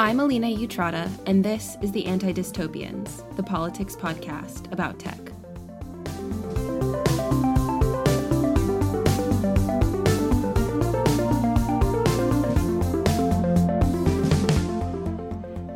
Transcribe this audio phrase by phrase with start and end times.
[0.00, 5.18] I'm Alina Utrata, and this is the Anti Dystopians, the politics podcast about tech.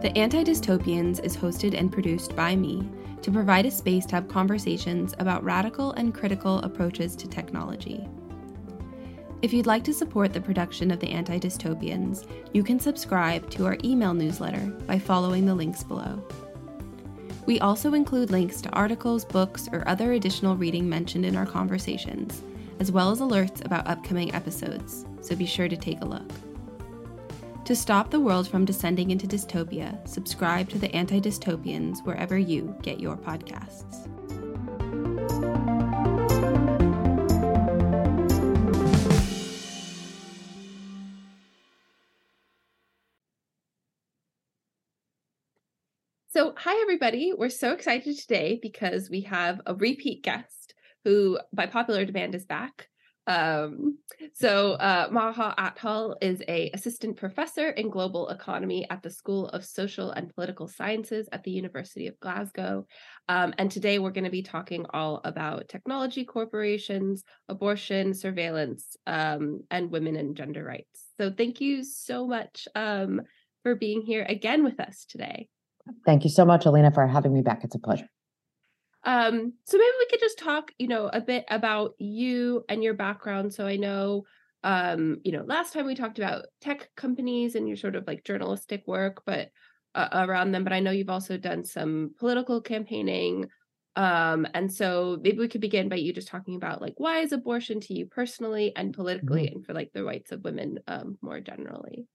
[0.00, 2.88] The Anti Dystopians is hosted and produced by me
[3.20, 8.08] to provide a space to have conversations about radical and critical approaches to technology.
[9.44, 13.66] If you'd like to support the production of the Anti Dystopians, you can subscribe to
[13.66, 16.26] our email newsletter by following the links below.
[17.44, 22.42] We also include links to articles, books, or other additional reading mentioned in our conversations,
[22.80, 26.30] as well as alerts about upcoming episodes, so be sure to take a look.
[27.66, 32.74] To stop the world from descending into dystopia, subscribe to the Anti Dystopians wherever you
[32.80, 34.08] get your podcasts.
[46.34, 47.32] So, hi, everybody.
[47.32, 52.44] We're so excited today because we have a repeat guest who, by popular demand, is
[52.44, 52.88] back.
[53.28, 53.98] Um,
[54.32, 59.64] so, uh, Maha Atal is a assistant professor in global economy at the School of
[59.64, 62.84] Social and Political Sciences at the University of Glasgow.
[63.28, 69.60] Um, and today we're going to be talking all about technology corporations, abortion, surveillance, um,
[69.70, 71.04] and women and gender rights.
[71.16, 73.22] So, thank you so much um,
[73.62, 75.48] for being here again with us today.
[76.06, 77.64] Thank you so much, Alina, for having me back.
[77.64, 78.08] It's a pleasure.
[79.04, 82.94] Um, so maybe we could just talk, you know, a bit about you and your
[82.94, 83.52] background.
[83.52, 84.24] So I know,
[84.62, 88.24] um, you know, last time we talked about tech companies and your sort of like
[88.24, 89.50] journalistic work, but
[89.94, 90.64] uh, around them.
[90.64, 93.46] But I know you've also done some political campaigning.
[93.96, 97.32] Um, and so maybe we could begin by you just talking about like why is
[97.32, 99.56] abortion to you personally and politically, mm-hmm.
[99.56, 102.06] and for like the rights of women um, more generally.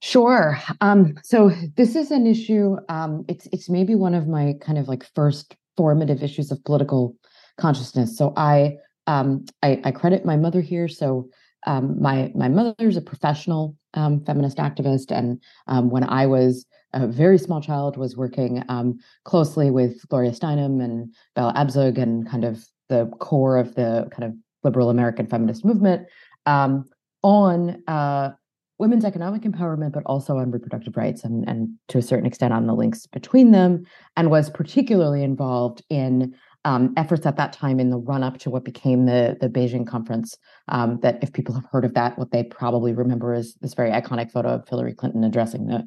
[0.00, 0.58] Sure.
[0.80, 2.76] Um, so this is an issue.
[2.88, 7.16] Um, it's it's maybe one of my kind of like first formative issues of political
[7.58, 8.16] consciousness.
[8.16, 10.88] So I um, I, I credit my mother here.
[10.88, 11.28] So
[11.66, 17.06] um, my my mother's a professional um, feminist activist, and um, when I was a
[17.06, 18.64] very small child, was working
[19.24, 24.24] closely with Gloria Steinem and Bella Abzug, and kind of the core of the kind
[24.24, 24.34] of
[24.64, 26.06] liberal American feminist movement
[27.22, 28.30] on uh,
[28.80, 32.66] women's economic empowerment, but also on reproductive rights and, and to a certain extent on
[32.66, 33.84] the links between them,
[34.16, 38.50] and was particularly involved in um, efforts at that time in the run up to
[38.50, 40.36] what became the, the Beijing conference.
[40.68, 43.90] Um, that, if people have heard of that, what they probably remember is this very
[43.90, 45.86] iconic photo of Hillary Clinton addressing the,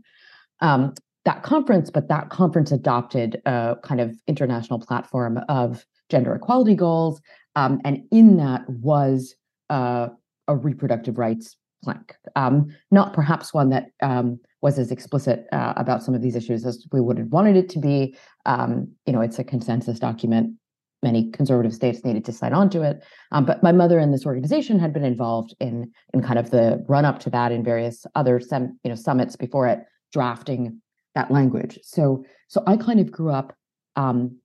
[0.61, 0.93] um,
[1.25, 1.89] that conference.
[1.89, 7.21] But that conference adopted a kind of international platform of gender equality goals.
[7.55, 9.35] Um, and in that was
[9.69, 10.09] uh,
[10.47, 12.15] a reproductive rights plank.
[12.35, 16.65] Um, not perhaps one that um, was as explicit uh, about some of these issues
[16.65, 18.15] as we would have wanted it to be.
[18.45, 20.55] Um, you know, it's a consensus document.
[21.01, 23.03] Many conservative states needed to sign on to it.
[23.31, 26.83] Um, but my mother and this organization had been involved in in kind of the
[26.87, 29.83] run up to that in various other sem- you know summits before it,
[30.13, 30.81] drafting
[31.13, 31.77] that language.
[31.83, 33.53] So so I kind of grew up
[33.97, 34.37] um,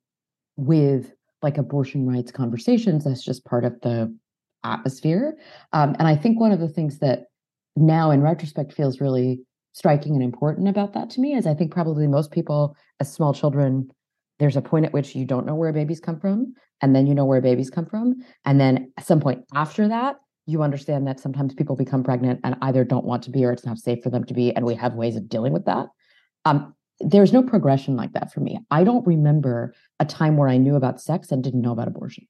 [0.56, 1.12] with
[1.43, 3.04] like abortion rights conversations.
[3.04, 4.12] That's just part of the
[4.65, 5.37] atmosphere.
[5.73, 7.25] Um, and I think one of the things that
[7.77, 9.41] now in retrospect feels really
[9.73, 13.33] striking and important about that to me is I think probably most people as small
[13.33, 13.89] children,
[14.39, 17.15] there's a point at which you don't know where babies come from, and then you
[17.15, 18.17] know where babies come from.
[18.45, 22.57] And then at some point after that, you understand that sometimes people become pregnant and
[22.63, 24.55] either don't want to be or it's not safe for them to be.
[24.55, 25.89] And we have ways of dealing with that.
[26.45, 28.59] Um, there's no progression like that for me.
[28.71, 32.27] I don't remember a time where I knew about sex and didn't know about abortion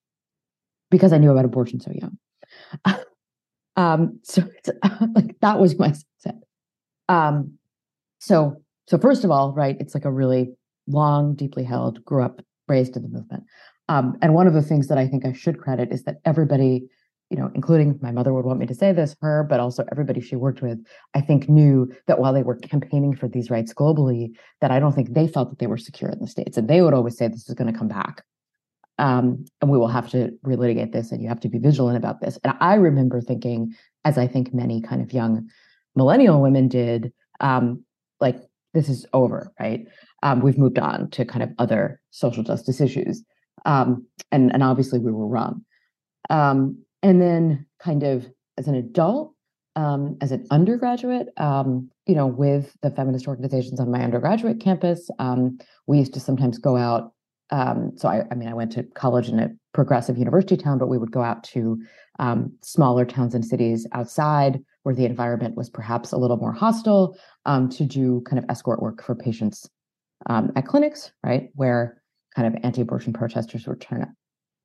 [0.90, 2.18] because I knew about abortion so young.
[3.76, 4.42] um, so
[5.14, 6.36] like that was my set.
[7.08, 7.54] Um,
[8.18, 10.50] so so first of all, right, it's like a really
[10.86, 13.44] long, deeply held, grew up, raised in the movement.
[13.88, 16.86] Um, and one of the things that I think I should credit is that everybody,
[17.30, 20.20] you know, including my mother would want me to say this, her, but also everybody
[20.20, 20.78] she worked with,
[21.14, 24.30] I think knew that while they were campaigning for these rights globally,
[24.60, 26.56] that I don't think they felt that they were secure in the States.
[26.56, 28.22] And they would always say this is going to come back
[28.98, 32.20] um, and we will have to relitigate this and you have to be vigilant about
[32.20, 32.38] this.
[32.44, 33.74] And i remember thinking
[34.04, 35.48] as i think many kind of young
[35.96, 37.84] millennial women did um,
[38.20, 38.40] like
[38.74, 39.86] this is over right?
[40.22, 43.24] Um, we've moved on to kind of other social justice issues.
[43.64, 45.64] Um, and and obviously we were wrong.
[46.30, 49.34] Um, and then kind of as an adult
[49.76, 55.08] um, as an undergraduate you know with the feminist organizations on my undergraduate campus
[55.86, 57.12] we used to sometimes go out
[57.50, 60.88] um, so I, I, mean, I went to college in a progressive university town, but
[60.88, 61.80] we would go out to
[62.18, 67.16] um, smaller towns and cities outside where the environment was perhaps a little more hostile
[67.46, 69.68] um, to do kind of escort work for patients
[70.26, 72.02] um, at clinics, right, where
[72.34, 74.14] kind of anti-abortion protesters would turn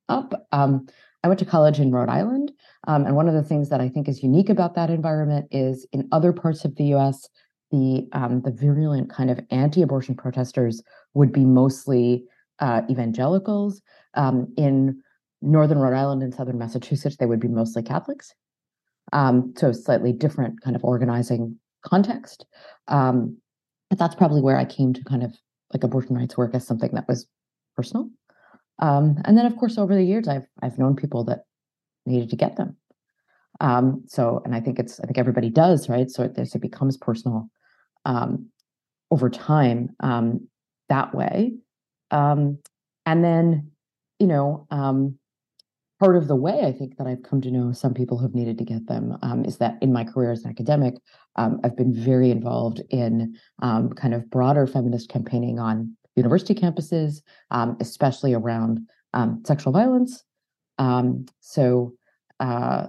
[0.08, 0.32] up.
[0.52, 0.86] Um,
[1.22, 2.52] I went to college in Rhode Island,
[2.86, 5.86] um, and one of the things that I think is unique about that environment is
[5.92, 7.28] in other parts of the U.S.,
[7.70, 8.06] the
[8.44, 10.82] the virulent kind of anti-abortion protesters
[11.14, 12.24] would be mostly
[12.60, 13.82] uh, evangelicals.
[14.14, 15.02] Um, in
[15.42, 18.32] northern Rhode Island and southern Massachusetts, they would be mostly Catholics.
[19.12, 22.46] Um, so slightly different kind of organizing context.
[22.88, 23.36] Um,
[23.90, 25.34] but that's probably where I came to kind of
[25.72, 27.26] like abortion rights work as something that was
[27.76, 28.08] personal.
[28.78, 31.44] Um, and then, of course, over the years, I've I've known people that
[32.06, 32.76] needed to get them.
[33.60, 36.10] Um, so, and I think it's I think everybody does, right?
[36.10, 37.48] So it, it becomes personal
[38.04, 38.48] um,
[39.10, 40.48] over time um,
[40.88, 41.54] that way.
[42.14, 42.58] Um,
[43.04, 43.72] and then,
[44.20, 45.18] you know, um,
[46.00, 48.56] part of the way I think that I've come to know some people who've needed
[48.58, 50.94] to get them um, is that in my career as an academic,
[51.36, 57.22] um, I've been very involved in um, kind of broader feminist campaigning on university campuses,
[57.50, 58.80] um, especially around
[59.12, 60.22] um, sexual violence.
[60.78, 61.94] Um, so,
[62.38, 62.86] uh,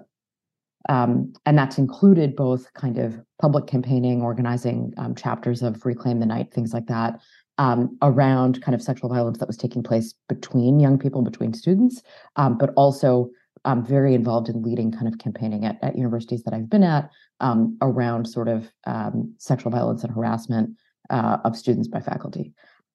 [0.88, 6.74] and that's included both kind of public campaigning, organizing chapters of Reclaim the Night, things
[6.74, 7.20] like that,
[7.58, 12.02] um, around kind of sexual violence that was taking place between young people, between students,
[12.36, 13.30] um, but also
[13.64, 17.10] um, very involved in leading kind of campaigning at, at universities that I've been at
[17.40, 20.72] um, around sort of um, sexual violence and harassment
[21.10, 22.54] uh, of students by faculty.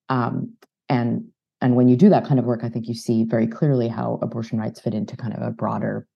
[0.08, 0.54] Um,
[0.88, 1.28] and
[1.62, 4.18] and when you do that kind of work, I think you see very clearly how
[4.22, 6.06] abortion rights fit into kind of a broader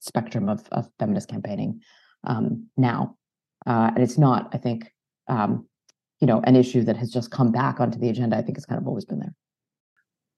[0.00, 1.80] spectrum of, of feminist campaigning
[2.76, 3.16] now.
[3.66, 4.92] Uh, and it's not, I think,
[5.28, 5.66] um,
[6.20, 8.66] you know an issue that has just come back onto the agenda i think it's
[8.66, 9.34] kind of always been there.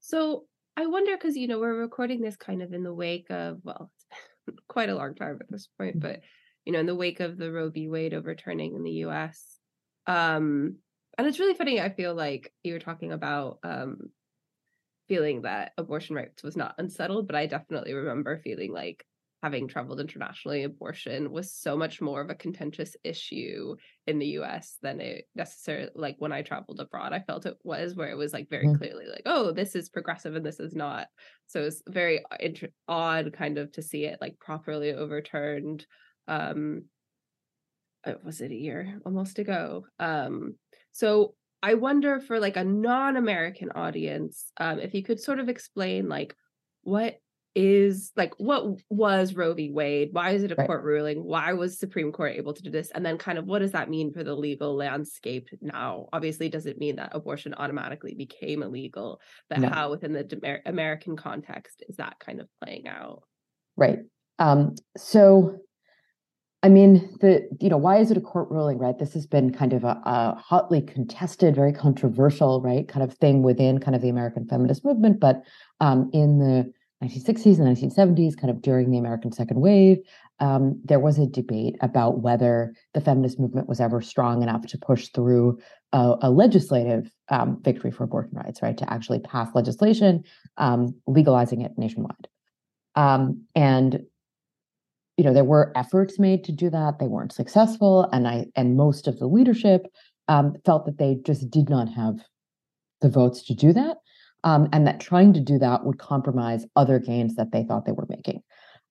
[0.01, 0.45] So
[0.77, 3.91] i wonder because you know we're recording this kind of in the wake of well
[4.69, 6.21] quite a long time at this point but
[6.65, 7.89] you know in the wake of the roe v.
[7.89, 9.59] Wade overturning in the us
[10.07, 10.77] um
[11.19, 13.99] and it's really funny i feel like you were talking about um
[15.09, 19.05] feeling that abortion rights was not unsettled but i definitely remember feeling like
[19.43, 23.75] having traveled internationally, abortion was so much more of a contentious issue
[24.07, 27.13] in the US than it necessarily like when I traveled abroad.
[27.13, 28.79] I felt it was where it was like very mm.
[28.79, 31.09] clearly like, oh, this is progressive and this is not.
[31.49, 35.87] So it's very int- odd kind of to see it like properly overturned.
[36.29, 36.85] Um,
[38.05, 39.87] uh, was it a year almost ago?
[39.99, 40.55] Um,
[40.93, 41.35] so
[41.65, 46.37] I wonder for like a non-American audience, um, if you could sort of explain like
[46.83, 47.19] what
[47.55, 49.71] is like what was Roe v.
[49.71, 50.11] Wade?
[50.13, 50.67] Why is it a right.
[50.67, 51.23] court ruling?
[51.25, 52.91] Why was Supreme Court able to do this?
[52.91, 56.09] And then kind of what does that mean for the legal landscape now?
[56.13, 59.21] Obviously, does it mean that abortion automatically became illegal?
[59.51, 59.69] But no.
[59.69, 63.23] how within the American context is that kind of playing out?
[63.77, 64.01] Right.
[64.39, 65.61] Um, so
[66.65, 68.97] I mean, the you know, why is it a court ruling, right?
[68.97, 73.43] This has been kind of a, a, hotly contested, very controversial, right, kind of thing
[73.43, 75.19] within kind of the American feminist movement.
[75.19, 75.43] But
[75.81, 76.73] um, in the
[77.03, 79.99] 1960s and 1970s, kind of during the American Second Wave,
[80.39, 84.79] um, there was a debate about whether the feminist movement was ever strong enough to
[84.79, 85.59] push through
[85.93, 88.77] a, a legislative um, victory for abortion rights, right?
[88.79, 90.23] To actually pass legislation
[90.59, 92.29] um, legalizing it nationwide.
[92.95, 94.03] Um, and
[95.17, 98.77] you know, there were efforts made to do that; they weren't successful, and I and
[98.77, 99.87] most of the leadership
[100.29, 102.17] um, felt that they just did not have
[103.03, 103.99] the votes to do that
[104.45, 107.93] um, and that trying to do that would compromise other gains that they thought they
[107.93, 108.43] were making.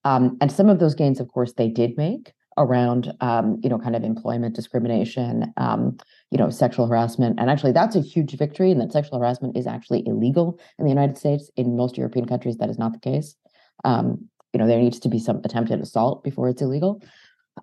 [0.04, 3.78] Um, and some of those gains, of course, they did make around, um, you know,
[3.78, 5.98] kind of employment discrimination, um,
[6.32, 7.40] you know, sexual harassment.
[7.40, 10.92] And actually, that's a huge victory, and that sexual harassment is actually illegal in the
[10.92, 11.50] United States.
[11.56, 13.36] In most European countries, that is not the case.
[13.84, 17.02] Um, you know, there needs to be some attempted assault before it's illegal.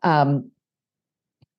[0.02, 0.50] Um,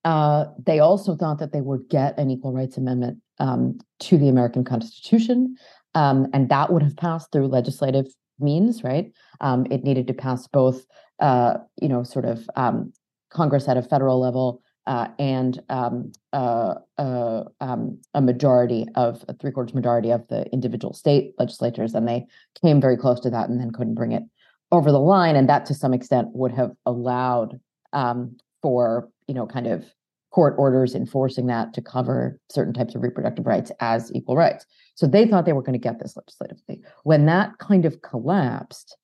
[0.05, 4.29] uh, they also thought that they would get an equal rights amendment um, to the
[4.29, 5.55] American Constitution,
[5.96, 8.08] um, and that would have passed through legislative
[8.39, 9.12] means, right?
[9.41, 10.86] Um, it needed to pass both,
[11.19, 12.93] uh, you know, sort of um,
[13.29, 19.34] Congress at a federal level uh, and um, uh, uh um, a majority of a
[19.36, 22.25] three quarters majority of the individual state legislatures, and they
[22.62, 24.24] came very close to that, and then couldn't bring it
[24.72, 27.60] over the line, and that to some extent would have allowed
[27.93, 29.86] um, for you know kind of
[30.31, 34.65] court orders enforcing that to cover certain types of reproductive rights as equal rights.
[34.95, 36.81] So they thought they were going to get this legislatively.
[37.03, 38.95] When that kind of collapsed,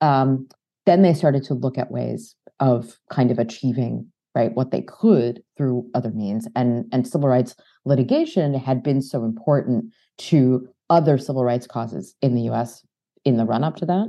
[0.00, 0.48] um,
[0.86, 5.42] then they started to look at ways of kind of achieving right what they could
[5.56, 11.44] through other means and and civil rights litigation had been so important to other civil
[11.44, 12.84] rights causes in the US
[13.24, 14.06] in the run up to that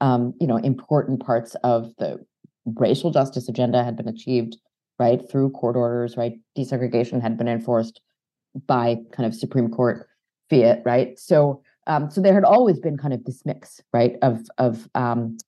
[0.00, 2.18] um, you know important parts of the
[2.64, 4.56] racial justice agenda had been achieved
[5.00, 6.34] right, through court orders, right?
[6.56, 8.00] Desegregation had been enforced
[8.66, 10.06] by kind of Supreme Court
[10.50, 11.18] fiat, right?
[11.18, 15.38] So, um, so there had always been kind of this mix, right, of of um,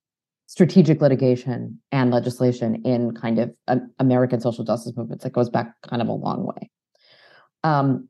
[0.47, 3.55] strategic litigation and legislation in kind of
[3.99, 6.71] American social justice movements that goes back kind of a long way.
[7.63, 8.09] Um,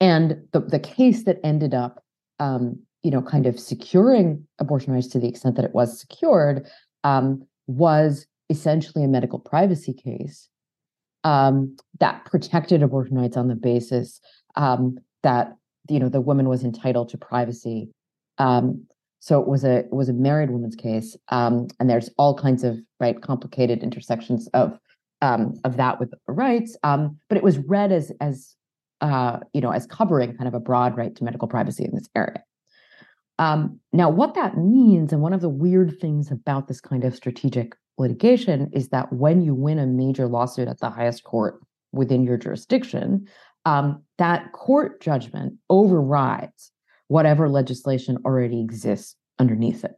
[0.00, 2.04] and the the case that ended up,
[2.38, 6.68] um, you know, kind of securing abortion rights to the extent that it was secured
[7.04, 10.48] um, was essentially a medical privacy case
[11.28, 14.18] um, that protected abortion rights on the basis
[14.56, 15.54] um, that
[15.90, 17.90] you know the woman was entitled to privacy.
[18.38, 18.86] Um,
[19.18, 22.64] so it was a it was a married woman's case, um, and there's all kinds
[22.64, 24.78] of right complicated intersections of
[25.20, 26.78] um, of that with rights.
[26.82, 28.54] Um, but it was read as as
[29.02, 32.08] uh, you know as covering kind of a broad right to medical privacy in this
[32.16, 32.42] area.
[33.38, 37.74] Now, what that means, and one of the weird things about this kind of strategic
[37.98, 41.60] litigation, is that when you win a major lawsuit at the highest court
[41.92, 43.26] within your jurisdiction,
[43.64, 46.72] um, that court judgment overrides
[47.08, 49.92] whatever legislation already exists underneath it.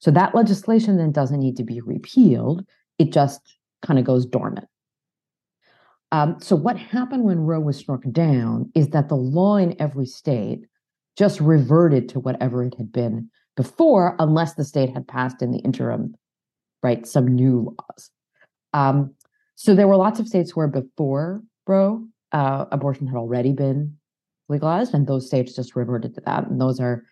[0.00, 2.64] So that legislation then doesn't need to be repealed,
[2.98, 4.66] it just kind of goes dormant.
[6.10, 10.06] Um, so, what happened when Roe was struck down is that the law in every
[10.06, 10.60] state
[11.16, 15.58] just reverted to whatever it had been before, unless the state had passed in the
[15.58, 16.14] interim,
[16.82, 18.10] right, some new laws.
[18.72, 19.14] Um,
[19.54, 23.96] so, there were lots of states where before Roe, uh, abortion had already been
[24.48, 26.46] legalized, and those states just reverted to that.
[26.46, 27.04] And those are,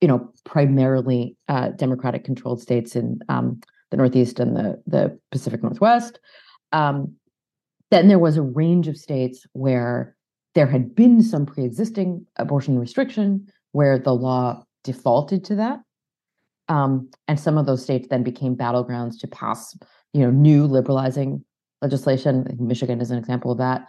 [0.00, 3.60] you know, primarily uh, Democratic controlled states in um,
[3.90, 6.18] the Northeast and the, the Pacific Northwest.
[6.72, 7.14] Um,
[7.90, 10.16] then there was a range of states where
[10.54, 15.80] there had been some pre existing abortion restriction where the law defaulted to that.
[16.70, 19.76] Um, and some of those states then became battlegrounds to pass,
[20.12, 21.44] you know, new liberalizing
[21.82, 22.56] legislation.
[22.60, 23.88] Michigan is an example of that.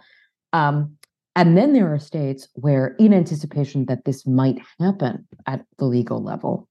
[0.52, 0.96] Um,
[1.36, 6.22] and then there are states where, in anticipation that this might happen at the legal
[6.22, 6.68] level,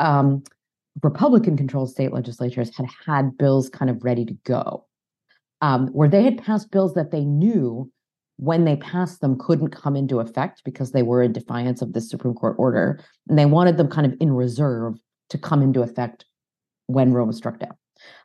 [0.00, 0.42] um,
[1.02, 4.86] Republican controlled state legislatures had had bills kind of ready to go,
[5.60, 7.90] um, where they had passed bills that they knew
[8.36, 12.00] when they passed them couldn't come into effect because they were in defiance of the
[12.00, 13.00] Supreme Court order.
[13.28, 14.94] And they wanted them kind of in reserve
[15.30, 16.24] to come into effect
[16.86, 17.76] when Roe was struck down.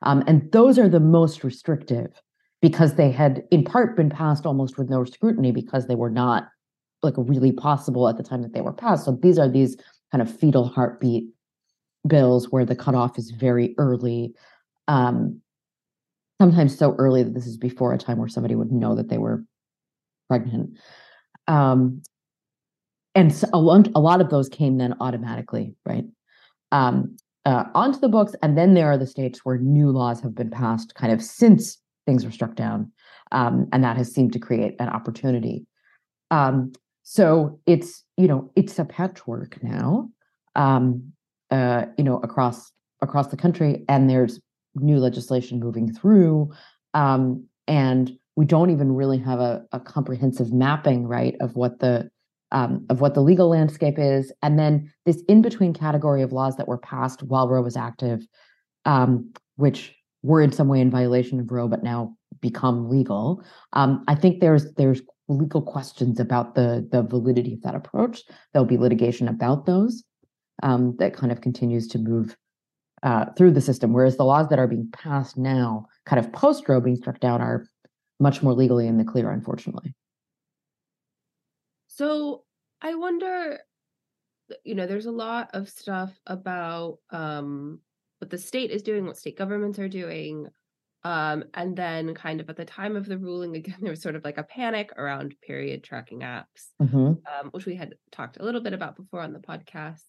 [0.01, 2.21] Um, and those are the most restrictive
[2.61, 6.47] because they had in part been passed almost with no scrutiny because they were not
[7.01, 9.05] like really possible at the time that they were passed.
[9.05, 9.75] So these are these
[10.11, 11.25] kind of fetal heartbeat
[12.07, 14.33] bills where the cutoff is very early,
[14.87, 15.41] um,
[16.39, 19.17] sometimes so early that this is before a time where somebody would know that they
[19.17, 19.43] were
[20.29, 20.77] pregnant.
[21.47, 22.01] Um,
[23.15, 26.05] and so a, lot, a lot of those came then automatically, right?
[26.73, 27.15] Um,
[27.45, 28.35] uh, onto the books.
[28.41, 31.77] And then there are the states where new laws have been passed kind of since
[32.05, 32.91] things were struck down.
[33.31, 35.65] Um, and that has seemed to create an opportunity.
[36.31, 36.71] Um,
[37.03, 40.09] so it's, you know, it's a patchwork now,
[40.55, 41.11] um,
[41.51, 44.39] uh, you know, across across the country, and there's
[44.75, 46.49] new legislation moving through.
[46.93, 52.09] Um, and we don't even really have a, a comprehensive mapping, right, of what the
[52.53, 56.55] um, of what the legal landscape is, and then this in between category of laws
[56.57, 58.25] that were passed while Roe was active,
[58.85, 63.43] um, which were in some way in violation of Roe, but now become legal.
[63.73, 68.23] Um, I think there's there's legal questions about the the validity of that approach.
[68.53, 70.03] There'll be litigation about those
[70.61, 72.37] um, that kind of continues to move
[73.01, 73.93] uh, through the system.
[73.93, 77.41] Whereas the laws that are being passed now, kind of post Roe being struck down,
[77.41, 77.65] are
[78.19, 79.93] much more legally in the clear, unfortunately.
[81.95, 82.43] So
[82.81, 83.59] I wonder,
[84.63, 87.79] you know, there's a lot of stuff about um,
[88.17, 90.47] what the state is doing, what state governments are doing.
[91.03, 94.15] Um, and then, kind of at the time of the ruling, again, there was sort
[94.15, 96.97] of like a panic around period tracking apps, mm-hmm.
[96.97, 100.01] um, which we had talked a little bit about before on the podcast.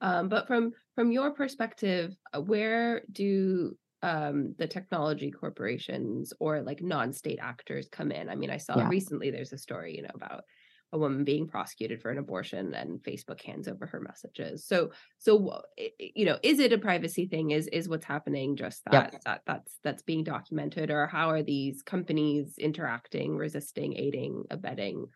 [0.00, 6.82] Um, but from from your perspective, uh, where do um, the technology corporations or like
[6.82, 8.28] non-state actors come in?
[8.28, 8.88] I mean, I saw yeah.
[8.88, 10.42] recently there's a story, you know, about
[10.92, 14.66] a woman being prosecuted for an abortion and Facebook hands over her messages.
[14.66, 15.62] So so
[15.98, 17.50] you know, is it a privacy thing?
[17.50, 19.22] Is is what's happening just that yep.
[19.24, 25.06] that that's that's being documented or how are these companies interacting, resisting, aiding, abetting?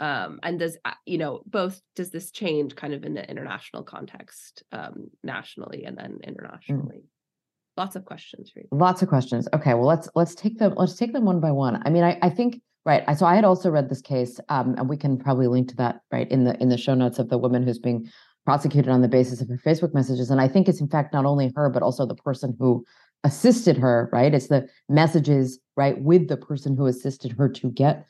[0.00, 3.82] Um, and does uh, you know both does this change kind of in the international
[3.82, 6.26] context um, nationally and then mm.
[6.26, 7.76] internationally mm.
[7.76, 10.96] lots of questions for you lots of questions okay well let's let's take them let's
[10.96, 13.04] take them one by one i mean i, I think Right.
[13.16, 16.00] So I had also read this case, um, and we can probably link to that
[16.10, 18.08] right in the in the show notes of the woman who's being
[18.46, 20.30] prosecuted on the basis of her Facebook messages.
[20.30, 22.84] And I think it's in fact not only her, but also the person who
[23.22, 24.32] assisted her, right?
[24.32, 28.06] It's the messages, right, with the person who assisted her to get,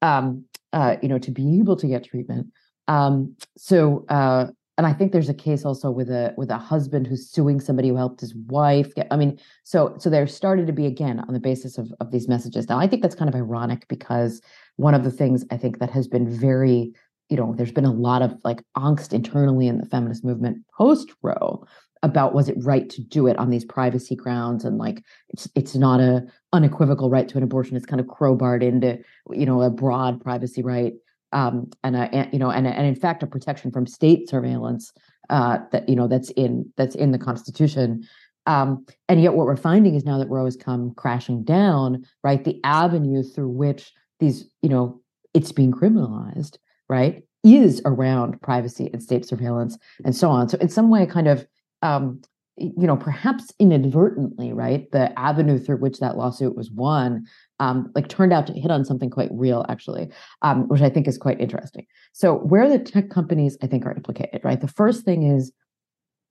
[0.00, 2.46] um, uh, you know, to be able to get treatment.
[2.86, 4.46] Um, so, uh,
[4.78, 7.88] and I think there's a case also with a with a husband who's suing somebody
[7.88, 8.94] who helped his wife.
[8.94, 12.12] Get, I mean, so so there started to be again on the basis of of
[12.12, 12.68] these messages.
[12.68, 14.40] Now, I think that's kind of ironic because
[14.76, 16.94] one of the things I think that has been very,
[17.28, 21.10] you know, there's been a lot of like angst internally in the feminist movement post
[21.22, 21.66] Roe
[22.04, 25.74] about was it right to do it on these privacy grounds and like it's it's
[25.74, 28.96] not a unequivocal right to an abortion it's kind of crowbarred into
[29.32, 30.92] you know a broad privacy right
[31.32, 34.92] um and a you know and and in fact a protection from state surveillance
[35.30, 38.02] uh that you know that's in that's in the constitution.
[38.46, 42.44] Um and yet what we're finding is now that roe has come crashing down right
[42.44, 45.00] the avenue through which these you know
[45.34, 46.56] it's being criminalized
[46.88, 50.48] right is around privacy and state surveillance and so on.
[50.48, 51.46] So in some way kind of
[51.82, 52.20] um,
[52.58, 57.26] you know, perhaps inadvertently, right, the avenue through which that lawsuit was won,
[57.60, 60.08] um, like turned out to hit on something quite real, actually,
[60.42, 61.86] um, which I think is quite interesting.
[62.12, 64.60] So, where the tech companies, I think, are implicated, right?
[64.60, 65.52] The first thing is,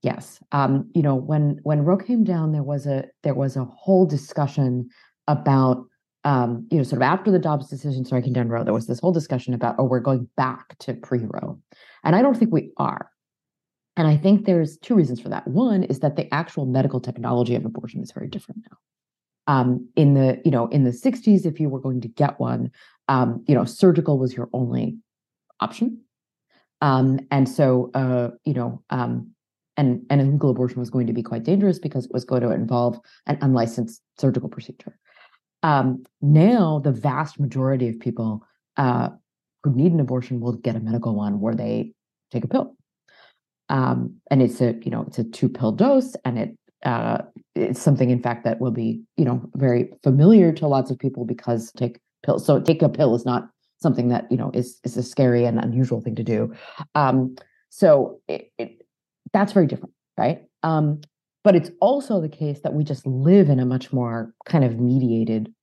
[0.03, 3.65] yes, um, you know, when when Roe came down, there was a there was a
[3.65, 4.89] whole discussion
[5.27, 5.85] about,
[6.23, 8.99] um, you know, sort of after the Dobbs decision striking down Roe, there was this
[8.99, 11.59] whole discussion about, oh, we're going back to pre-Roe,
[12.03, 13.09] and I don't think we are.
[13.97, 15.47] And I think there's two reasons for that.
[15.47, 18.77] One is that the actual medical technology of abortion is very different now.
[19.47, 22.71] Um, in the you know in the 60s, if you were going to get one,
[23.07, 24.97] um, you know surgical was your only
[25.59, 26.01] option,
[26.81, 29.31] um, and so uh, you know um,
[29.77, 32.51] and and illegal abortion was going to be quite dangerous because it was going to
[32.51, 34.97] involve an unlicensed surgical procedure.
[35.63, 39.09] Um, now, the vast majority of people uh,
[39.63, 41.93] who need an abortion will get a medical one where they
[42.31, 42.77] take a pill
[43.69, 47.19] um, and it's a you know it's a two pill dose and it uh,
[47.55, 51.25] it's something in fact that will be you know very familiar to lots of people
[51.25, 54.97] because take pills so take a pill is not something that you know is is
[54.97, 56.53] a scary and unusual thing to do.
[56.95, 57.35] Um,
[57.69, 58.81] so it, it,
[59.33, 60.41] that's very different right?
[60.63, 61.01] Um,
[61.43, 64.79] but it's also the case that we just live in a much more kind of
[64.79, 65.53] mediated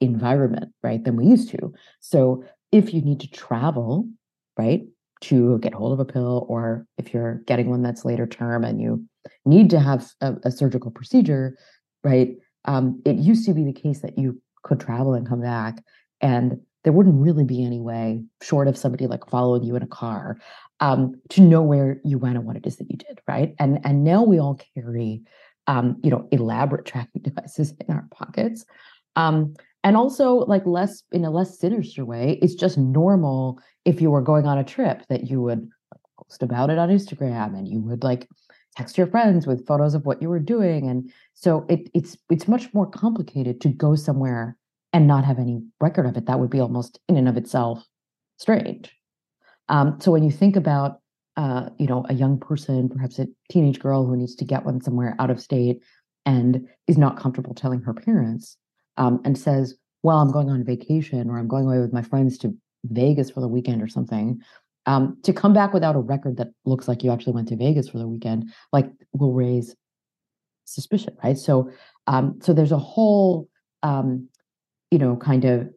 [0.00, 1.72] environment right than we used to.
[2.00, 4.08] So if you need to travel
[4.58, 4.82] right
[5.22, 8.80] to get hold of a pill, or if you're getting one that's later term and
[8.80, 9.04] you
[9.44, 11.56] need to have a, a surgical procedure,
[12.04, 12.36] right?
[12.66, 15.82] Um, it used to be the case that you could travel and come back,
[16.20, 19.88] and there wouldn't really be any way, short of somebody like following you in a
[19.88, 20.38] car,
[20.80, 23.54] um, to know where you went and what it is that you did, right?
[23.58, 25.22] And and now we all carry,
[25.66, 28.64] um, you know, elaborate tracking devices in our pockets.
[29.16, 29.54] Um,
[29.86, 34.20] and also like less in a less sinister way it's just normal if you were
[34.20, 35.68] going on a trip that you would
[36.18, 38.28] post about it on instagram and you would like
[38.76, 40.88] text your friends with photos of what you were doing.
[40.88, 44.56] And so it, it's it's much more complicated to go somewhere
[44.92, 46.26] and not have any record of it.
[46.26, 47.84] That would be almost in and of itself
[48.36, 48.94] strange.
[49.68, 51.00] Um, so when you think about
[51.36, 54.80] uh, you know a young person perhaps a teenage girl who needs to get one
[54.80, 55.82] somewhere out of state
[56.24, 58.56] and is not comfortable telling her parents
[58.96, 62.38] um, and says, well, I'm going on vacation or I'm going away with my friends
[62.38, 62.54] to
[62.84, 64.40] Vegas for the weekend or something,
[64.86, 67.88] um, to come back without a record that looks like you actually went to Vegas
[67.88, 69.74] for the weekend, like will raise
[70.64, 71.36] suspicion, right?
[71.36, 71.70] So,
[72.06, 73.48] um, so there's a whole,
[73.82, 74.28] um,
[74.90, 75.68] you know, kind of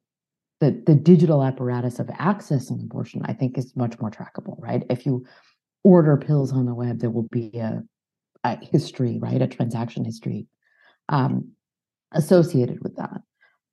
[0.59, 3.21] the the digital apparatus of accessing abortion.
[3.25, 4.83] I think is much more trackable, right?
[4.89, 5.25] If you
[5.83, 7.81] order pills on the web, there will be a,
[8.43, 9.41] a history, right?
[9.41, 10.47] A transaction history.
[11.07, 11.53] Um,
[12.13, 13.21] associated with that.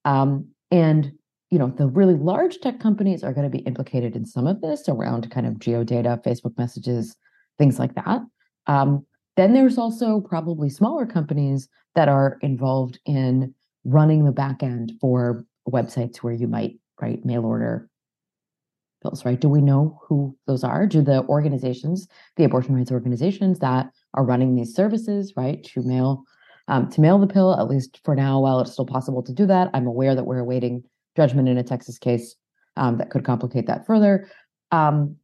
[0.05, 1.13] Um, and
[1.51, 4.61] you know, the really large tech companies are going to be implicated in some of
[4.61, 7.17] this around kind of geodata, Facebook messages,
[7.57, 8.21] things like that.
[8.67, 14.93] Um, then there's also probably smaller companies that are involved in running the back end
[15.01, 17.89] for websites where you might write mail order
[19.03, 19.41] bills, right?
[19.41, 20.87] Do we know who those are?
[20.87, 26.25] Do the organizations, the abortion rights organizations that are running these services, right, to mail
[26.69, 29.47] um, to mail the pill, at least for now, while it's still possible to do
[29.47, 29.71] that.
[29.75, 30.83] I'm aware that we're awaiting
[31.17, 32.35] judgment in a Texas case
[32.77, 34.29] um, that could complicate that further.
[34.73, 35.17] Um,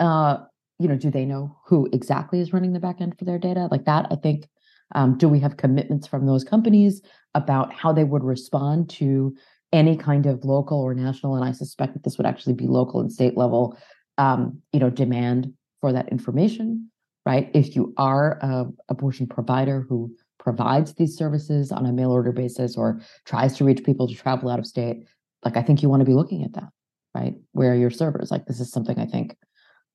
[0.00, 0.38] uh,
[0.78, 3.68] you know, do they know who exactly is running the back end for their data?
[3.70, 4.48] Like that, I think.
[4.94, 7.00] Um, do we have commitments from those companies
[7.34, 9.34] about how they would respond to
[9.72, 11.34] any kind of local or national?
[11.36, 13.76] And I suspect that this would actually be local and state level,
[14.18, 16.90] um, you know, demand for that information
[17.26, 17.50] right?
[17.54, 22.76] If you are a abortion provider who provides these services on a mail order basis
[22.76, 25.04] or tries to reach people to travel out of state,
[25.44, 26.68] like I think you want to be looking at that,
[27.14, 27.34] right?
[27.52, 28.30] Where are your servers?
[28.30, 29.36] Like this is something I think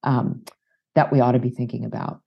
[0.03, 0.43] um,
[0.95, 2.21] that we ought to be thinking about.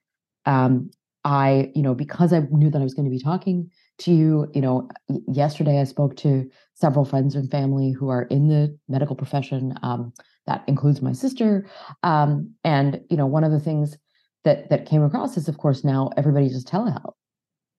[0.47, 0.91] Um,
[1.25, 4.51] I, you know, because I knew that I was going to be talking to you,
[4.55, 4.89] you know,
[5.29, 9.75] yesterday I spoke to several friends and family who are in the medical profession.
[9.83, 10.13] Um,
[10.47, 11.69] that includes my sister.
[12.03, 13.97] Um, and you know, one of the things
[14.45, 17.15] that that came across is, of course, now everybody just telehealth,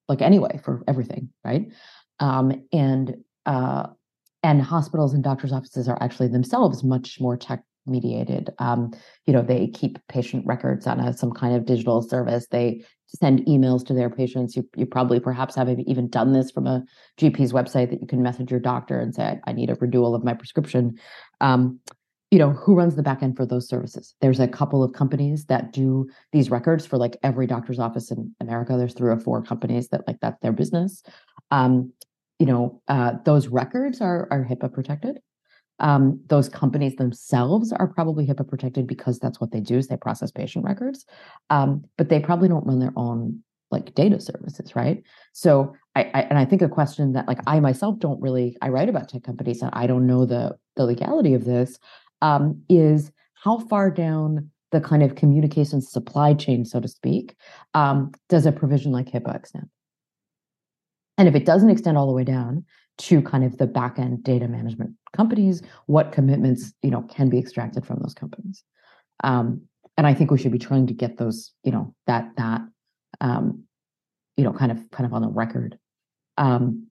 [0.08, 1.72] like anyway, for everything, right?
[2.20, 3.88] Um, and uh,
[4.44, 8.50] and hospitals and doctors' offices are actually themselves much more tech mediated.
[8.60, 8.94] Um,
[9.26, 12.48] you know, they keep patient records on a, some kind of digital service.
[12.50, 14.56] They send emails to their patients.
[14.56, 16.84] You, you probably perhaps haven't even done this from a
[17.20, 20.16] GP's website that you can message your doctor and say, I, I need a renewal
[20.16, 20.98] of my prescription.
[21.42, 21.80] Um,
[22.34, 24.16] you know, who runs the back end for those services?
[24.20, 28.36] There's a couple of companies that do these records for like every doctor's office in
[28.42, 28.76] America.
[28.76, 31.04] There's three or four companies that like that's their business.
[31.52, 31.94] Um,
[32.40, 35.20] you know, uh, those records are are HIPAA protected.
[35.78, 39.98] Um, those companies themselves are probably HIPAA protected because that's what they do is they
[39.98, 41.06] process patient records,
[41.52, 43.44] um, but they probably don't run their own
[43.74, 45.04] like data services, right?
[45.34, 48.70] So I, I, and I think a question that like I myself don't really I
[48.70, 51.78] write about tech companies and I don't know the the legality of this
[52.24, 57.36] um, is how far down the kind of communication supply chain, so to speak,
[57.76, 59.70] um, does a provision like HIPAA extend?
[61.20, 62.66] And if it doesn't extend all the way down,
[62.98, 67.40] to kind of the back end data management companies what commitments you know can be
[67.40, 68.64] extracted from those companies
[69.24, 69.62] um,
[69.98, 72.62] and i think we should be trying to get those you know that that
[73.22, 73.64] um,
[74.38, 75.78] you know kind of kind of on the record
[76.38, 76.88] um,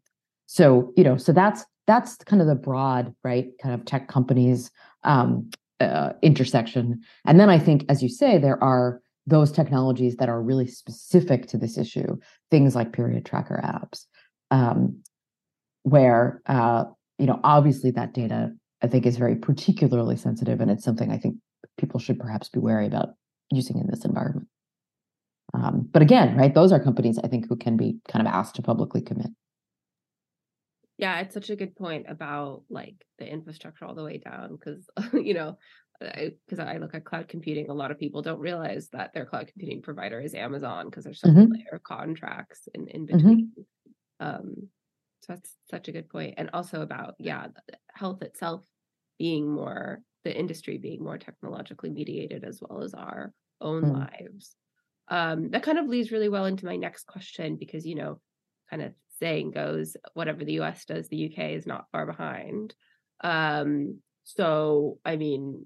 [0.47, 4.71] so you know so that's that's kind of the broad right kind of tech companies
[5.05, 10.29] um, uh, intersection and then i think as you say there are those technologies that
[10.29, 12.17] are really specific to this issue
[12.51, 14.07] things like period tracker apps
[14.51, 15.03] um,
[15.83, 16.85] where uh,
[17.19, 21.19] you know obviously that data I think is very particularly sensitive, and it's something I
[21.19, 21.37] think
[21.79, 23.11] people should perhaps be wary about
[23.51, 24.49] using in this environment.
[25.55, 28.57] Um, but again, right, those are companies I think who can be kind of asked
[28.57, 29.29] to publicly commit.
[31.03, 34.87] Yeah, it's such a good point about like the infrastructure all the way down because
[35.13, 35.59] you know
[36.01, 39.27] because I, I, look at cloud computing, a lot of people don't realize that their
[39.27, 41.53] cloud computing provider is Amazon because there's some mm-hmm.
[41.53, 43.17] layer of contracts in, in mm-hmm.
[43.17, 43.53] between.
[44.21, 44.27] Mm-hmm.
[44.27, 44.55] Um,
[45.23, 46.35] so that's such a good point.
[46.37, 47.49] And also about, yeah,
[47.93, 48.63] health itself
[49.19, 53.93] being more, the industry being more technologically mediated as well as our own mm.
[53.93, 54.55] lives.
[55.09, 58.21] Um, that kind of leads really well into my next question because, you know,
[58.71, 62.75] kind of saying goes, whatever the US does, the UK is not far behind.
[63.23, 65.65] Um, so, I mean,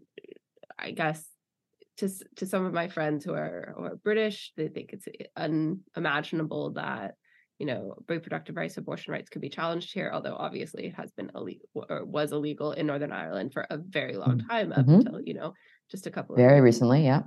[0.79, 1.25] I guess
[1.99, 6.73] to to some of my friends who are who are British, they think it's unimaginable
[6.73, 7.15] that
[7.59, 11.31] you know, reproductive rights, abortion rights could be challenged here, although obviously it has been
[11.35, 14.97] illegal or was illegal in Northern Ireland for a very long mm, time, up mm-hmm.
[14.97, 15.55] until, you know,
[15.91, 17.23] just a couple of very recently, yeah.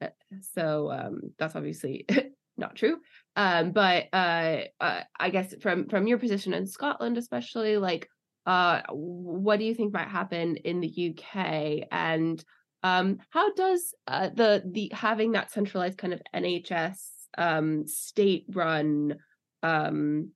[0.00, 0.10] Uh,
[0.54, 2.06] so um, that's obviously
[2.62, 2.96] not true.
[3.36, 8.08] Um, but uh, uh, I guess from from your position in Scotland, especially, like,
[8.46, 12.42] uh, what do you think might happen in the UK, and
[12.82, 16.98] um, how does uh, the the having that centralized kind of NHS
[17.36, 19.16] um, state run
[19.62, 20.30] um,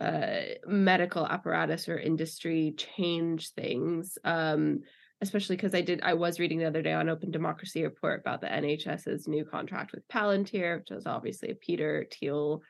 [0.00, 4.18] uh, medical apparatus or industry change things.
[4.24, 4.80] Um,
[5.22, 8.40] especially because I did I was reading the other day on Open Democracy report about
[8.40, 12.62] the NHS's new contract with Palantir, which is obviously a Peter Thiel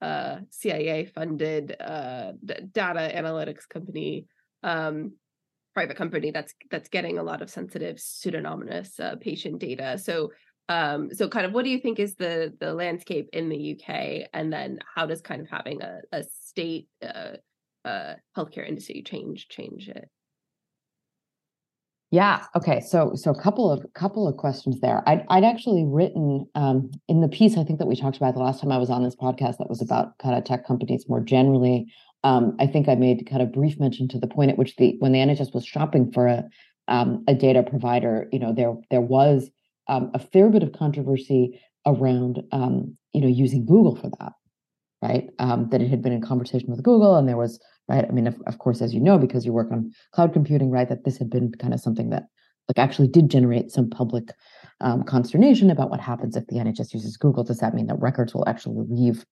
[0.00, 2.32] uh, CIA funded uh,
[2.72, 4.26] data analytics company,
[4.64, 5.12] um,
[5.74, 9.96] private company that's that's getting a lot of sensitive pseudonymous uh, patient data.
[9.98, 10.30] So
[10.68, 14.28] um so kind of what do you think is the the landscape in the uk
[14.32, 17.36] and then how does kind of having a, a state uh,
[17.84, 20.08] uh healthcare industry change change it
[22.12, 26.46] yeah okay so so a couple of couple of questions there i'd, I'd actually written
[26.54, 28.90] um in the piece i think that we talked about the last time i was
[28.90, 32.88] on this podcast that was about kind of tech companies more generally um i think
[32.88, 35.52] i made kind of brief mention to the point at which the when the nhs
[35.52, 36.44] was shopping for a
[36.88, 39.50] um, a data provider you know there there was
[39.88, 44.32] um, a fair bit of controversy around um, you know using Google for that,
[45.02, 45.28] right?
[45.38, 48.04] Um, that it had been in conversation with Google, and there was right.
[48.08, 50.88] I mean, of, of course, as you know, because you work on cloud computing, right,
[50.88, 52.24] that this had been kind of something that
[52.68, 54.30] like actually did generate some public
[54.80, 57.44] um, consternation about what happens if the NHS uses Google.
[57.44, 59.24] Does that mean that records will actually leave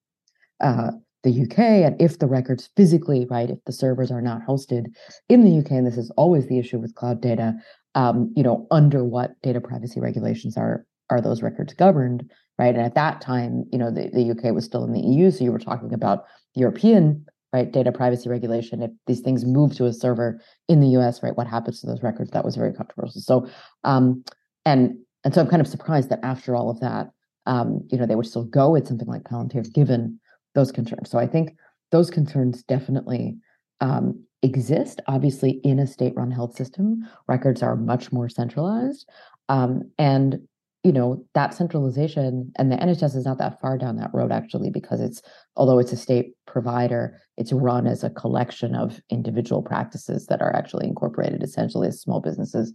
[0.60, 1.58] uh, the UK?
[1.58, 4.86] And if the records physically, right, if the servers are not hosted
[5.28, 7.54] in the UK, and this is always the issue with cloud data,
[7.94, 12.74] um, you know, under what data privacy regulations are are those records governed, right?
[12.74, 15.42] And at that time, you know, the, the UK was still in the EU, so
[15.42, 18.82] you were talking about European right data privacy regulation.
[18.82, 22.02] If these things move to a server in the US, right, what happens to those
[22.02, 22.30] records?
[22.30, 23.20] That was very controversial.
[23.20, 23.48] So,
[23.84, 24.24] um,
[24.64, 27.10] and and so I'm kind of surprised that after all of that,
[27.46, 30.18] um, you know, they would still go with something like Palantir given
[30.54, 31.10] those concerns.
[31.10, 31.56] So I think
[31.90, 33.36] those concerns definitely
[33.80, 35.00] um, exist.
[35.08, 39.08] Obviously, in a state-run health system, records are much more centralized,
[39.48, 40.40] um, and
[40.82, 44.70] you know that centralization and the NHS is not that far down that road actually
[44.70, 45.20] because it's
[45.56, 50.54] although it's a state provider, it's run as a collection of individual practices that are
[50.54, 52.72] actually incorporated essentially as small businesses.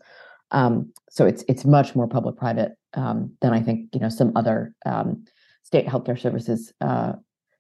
[0.52, 4.76] Um, so it's it's much more public-private um, than I think you know some other
[4.86, 5.26] um,
[5.64, 7.14] state healthcare services uh,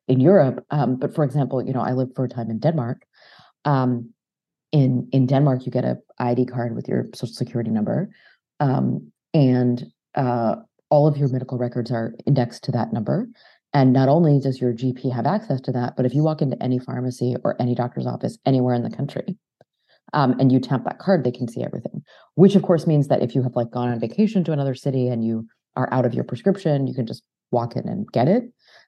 [0.08, 0.64] in Europe.
[0.70, 3.02] Um, but for example, you know I lived for a time in Denmark,
[3.66, 4.14] um,
[4.72, 8.10] in in Denmark, you get a ID card with your social security number,
[8.60, 10.56] um, and uh,
[10.90, 13.28] all of your medical records are indexed to that number.
[13.74, 16.62] And not only does your GP have access to that, but if you walk into
[16.64, 19.38] any pharmacy or any doctor's office anywhere in the country,
[20.14, 22.02] um, and you tap that card, they can see everything.
[22.36, 25.08] Which of course means that if you have like gone on vacation to another city
[25.10, 28.44] and you are out of your prescription, you can just walk in and get it.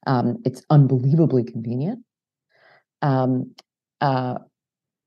[0.06, 2.00] Um, it's unbelievably convenient.
[3.02, 3.54] Um,
[4.00, 4.36] uh,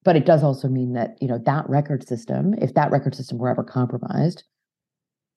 [0.04, 3.38] but it does also mean that you know that record system if that record system
[3.38, 4.44] were ever compromised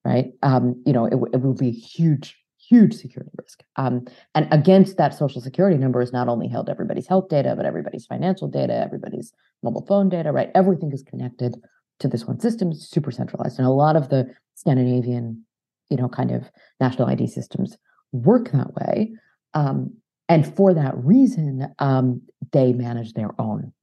[0.05, 0.27] right?
[0.41, 2.37] Um, you know it, it will be huge
[2.69, 3.61] huge security risk.
[3.75, 7.65] Um, and against that social security number is not only held everybody's health data but
[7.65, 10.49] everybody's financial data everybody's mobile phone data right?
[10.55, 11.57] Everything is connected
[11.99, 13.59] to this one system super centralized.
[13.59, 15.43] And a lot of the scandinavian
[15.89, 17.77] you know kind of national id systems
[18.11, 19.13] work that way.
[19.53, 19.95] Um,
[20.29, 23.73] and for that reason um, they manage their own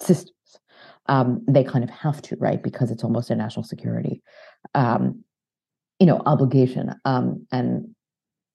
[0.00, 0.32] systems.
[1.08, 2.62] Um, they kind of have to, right?
[2.62, 4.22] Because it's almost a national security,
[4.74, 5.24] um,
[5.98, 6.94] you know, obligation.
[7.04, 7.94] Um, and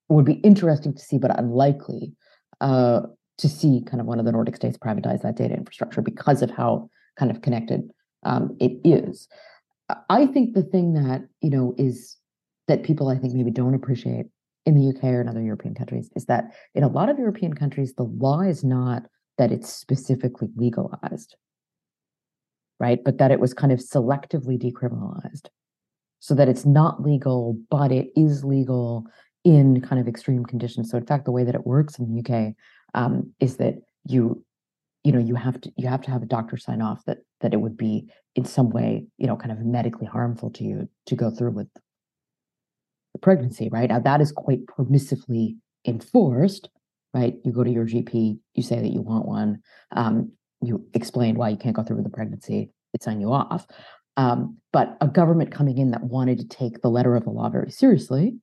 [0.09, 2.13] would be interesting to see, but unlikely
[2.61, 3.01] uh,
[3.37, 6.51] to see kind of one of the Nordic states privatize that data infrastructure because of
[6.51, 7.89] how kind of connected
[8.23, 9.27] um, it is.
[10.09, 12.17] I think the thing that you know is
[12.67, 14.27] that people I think maybe don't appreciate
[14.65, 17.53] in the UK or in other European countries is that in a lot of European
[17.53, 19.03] countries the law is not
[19.37, 21.35] that it's specifically legalized,
[22.79, 23.03] right?
[23.03, 25.47] But that it was kind of selectively decriminalized
[26.19, 29.05] so that it's not legal, but it is legal
[29.43, 30.89] in kind of extreme conditions.
[30.89, 32.53] So in fact, the way that it works in the UK
[32.93, 34.43] um, is that you,
[35.03, 37.53] you know, you have to you have to have a doctor sign off that that
[37.53, 41.15] it would be in some way, you know, kind of medically harmful to you to
[41.15, 41.67] go through with
[43.11, 43.89] the pregnancy, right?
[43.89, 46.69] Now that is quite permissively enforced,
[47.13, 47.35] right?
[47.43, 50.31] You go to your GP, you say that you want one, um,
[50.65, 53.65] you explain why you can't go through with the pregnancy, it sign you off.
[54.17, 57.49] Um, but a government coming in that wanted to take the letter of the law
[57.49, 58.35] very seriously,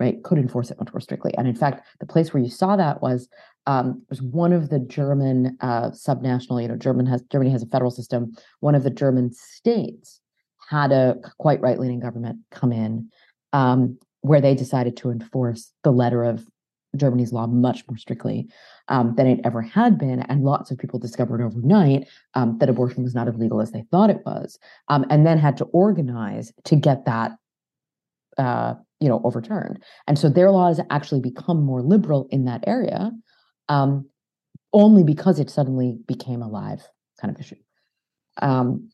[0.00, 1.32] right, could enforce it much more strictly.
[1.36, 3.28] And in fact, the place where you saw that was
[3.66, 7.66] um, was one of the German uh, subnational, you know, German has Germany has a
[7.66, 8.32] federal system.
[8.60, 10.20] One of the German states
[10.68, 13.10] had a quite right leaning government come in
[13.52, 16.46] um, where they decided to enforce the letter of
[16.96, 18.48] Germany's law much more strictly
[18.88, 20.20] um, than it ever had been.
[20.22, 23.84] And lots of people discovered overnight um, that abortion was not as legal as they
[23.90, 27.32] thought it was, um, and then had to organize to get that.
[28.38, 33.10] Uh, you know, overturned, and so their laws actually become more liberal in that area,
[33.68, 34.06] um,
[34.72, 36.86] only because it suddenly became a live
[37.20, 37.56] kind of issue.
[38.40, 38.90] Um,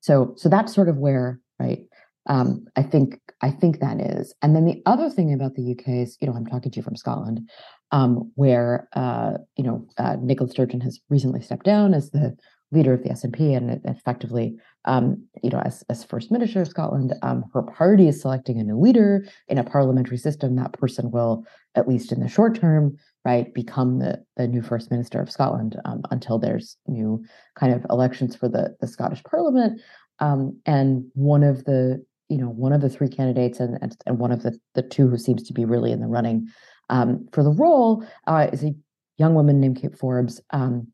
[0.00, 1.86] so, so that's sort of where, right?
[2.26, 4.34] Um, I think I think that is.
[4.42, 6.82] And then the other thing about the UK is, you know, I'm talking to you
[6.82, 7.48] from Scotland,
[7.90, 12.36] um, where uh, you know uh, Nicola Sturgeon has recently stepped down as the
[12.70, 14.54] leader of the SNP, and effectively,
[14.84, 18.64] um, you know, as as First Minister of Scotland, um, her party is selecting a
[18.64, 20.54] new leader in a parliamentary system.
[20.54, 24.90] That person will, at least in the short term, right, become the the new First
[24.92, 27.24] Minister of Scotland um, until there's new
[27.56, 29.80] kind of elections for the the Scottish Parliament.
[30.18, 34.18] Um, and one of the you know one of the three candidates and and, and
[34.18, 36.48] one of the the two who seems to be really in the running.
[36.90, 38.74] Um, for the role uh, is a
[39.18, 40.88] young woman named Kate Forbes, um,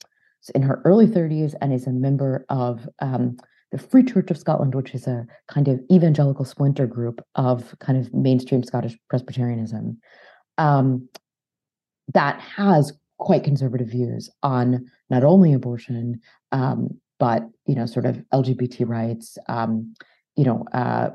[0.54, 3.36] in her early 30s and is a member of um,
[3.72, 7.98] the Free Church of Scotland, which is a kind of evangelical splinter group of kind
[7.98, 9.98] of mainstream Scottish Presbyterianism.
[10.56, 11.08] Um,
[12.14, 16.20] that has quite conservative views on not only abortion
[16.52, 19.94] um, but you know sort of LGBT rights, um,
[20.38, 21.10] you know, uh,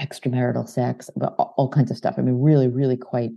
[0.00, 2.14] extramarital sex, but all, kinds of stuff.
[2.16, 3.30] I mean, really, really quite,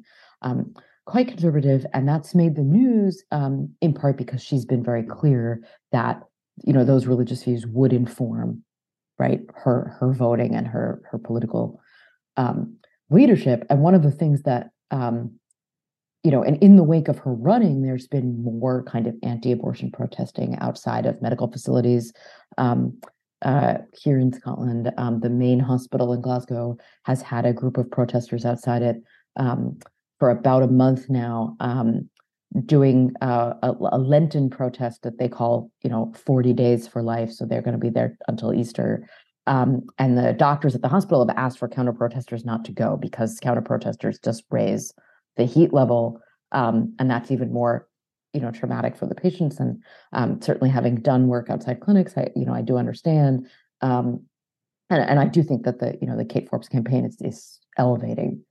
[0.43, 0.72] um,
[1.08, 5.63] quite conservative, and that's made the news um, in part because she's been very clear
[5.91, 6.22] that
[6.63, 8.63] you know those religious views would inform,
[9.17, 11.82] right, her her voting and her her political
[12.38, 12.78] um,
[13.10, 13.65] leadership.
[13.72, 15.32] And one of the things that um,
[16.24, 19.89] you know, and in the wake of her running, there's been more kind of anti-abortion
[19.91, 22.13] protesting outside of medical facilities.
[22.60, 23.00] Um,
[23.41, 27.89] uh, here in Scotland, um, the main hospital in Glasgow has had a group of
[27.89, 28.97] protesters outside it
[29.38, 29.80] um,
[30.19, 32.10] for about a month now, um,
[32.65, 37.32] doing uh, a, a, Lenten protest that they call, you know, 40 days for life.
[37.32, 39.08] So they're going to be there until Easter.
[39.47, 42.97] Um, and the doctors at the hospital have asked for counter protesters not to go
[42.97, 44.93] because counter protesters just raise
[45.38, 46.21] the heat level.
[46.52, 47.88] Um, and that's even more
[48.34, 49.82] you know traumatic for the patients and
[50.13, 53.48] um, certainly having done work outside clinics i you know i do understand
[53.82, 54.24] um,
[54.89, 57.60] and, and i do think that the you know the kate forbes campaign is, is
[57.78, 58.44] elevating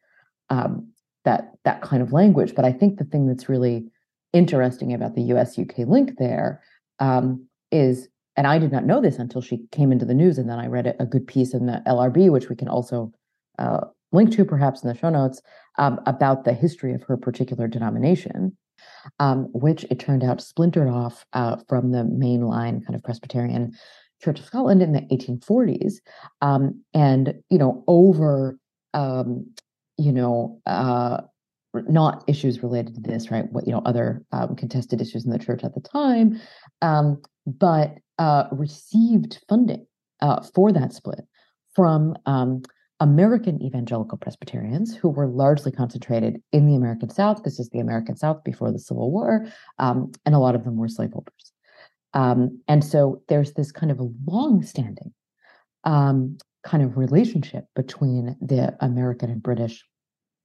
[0.50, 0.88] um,
[1.24, 2.54] that that kind of language.
[2.54, 3.86] But i think the thing that's really
[4.32, 6.62] interesting about the us uk link there
[6.98, 10.48] um, is and i did not know this until she came into the news and
[10.48, 13.12] then i read a, good piece in the lrb which we can also
[13.58, 13.80] uh,
[14.12, 15.40] link to perhaps in the show notes
[15.78, 18.56] um, about the history of her particular denomination
[19.18, 23.72] um, which it turned out splintered off uh, from the mainline kind of Presbyterian
[24.22, 25.94] Church of Scotland in the 1840s.
[26.42, 28.58] Um, and, you know, over,
[28.94, 29.46] um,
[29.96, 31.22] you know, uh,
[31.88, 33.50] not issues related to this, right?
[33.52, 36.40] What, you know, other um, contested issues in the church at the time,
[36.82, 39.86] um, but uh, received funding
[40.20, 41.20] uh, for that split
[41.74, 42.62] from um,
[43.00, 47.42] American evangelical Presbyterians who were largely concentrated in the American South.
[47.44, 49.46] This is the American South before the Civil War,
[49.78, 51.52] um, and a lot of them were slaveholders.
[52.14, 55.12] Um, and so there's this kind of long-standing
[55.84, 59.84] um, kind of relationship between the American and British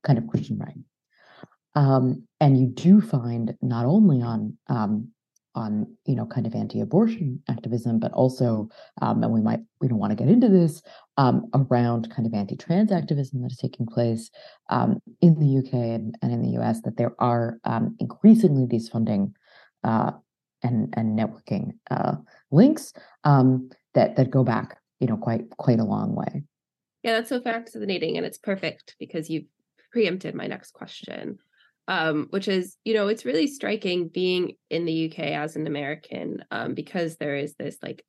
[0.03, 0.77] kind of Christian right.
[1.75, 5.09] Um, and you do find not only on um,
[5.55, 8.67] on you know kind of anti-abortion activism but also
[9.01, 10.81] um, and we might we don't want to get into this
[11.17, 14.31] um, around kind of anti-trans activism that is taking place
[14.69, 18.89] um, in the uk and, and, in the us that there are um, increasingly these
[18.89, 19.33] funding
[19.83, 20.11] uh,
[20.63, 22.15] and and networking uh,
[22.51, 26.43] links um, that that go back you know quite quite a long way.
[27.03, 29.45] Yeah that's so fascinating and it's perfect because you've
[29.91, 31.37] preempted my next question
[31.87, 36.43] um, which is, you know, it's really striking being in the UK as an American
[36.51, 38.03] um, because there is this like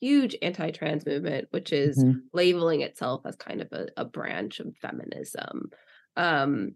[0.00, 2.18] huge anti-trans movement, which is mm-hmm.
[2.32, 5.70] labeling itself as kind of a, a branch of feminism.
[6.16, 6.74] Um,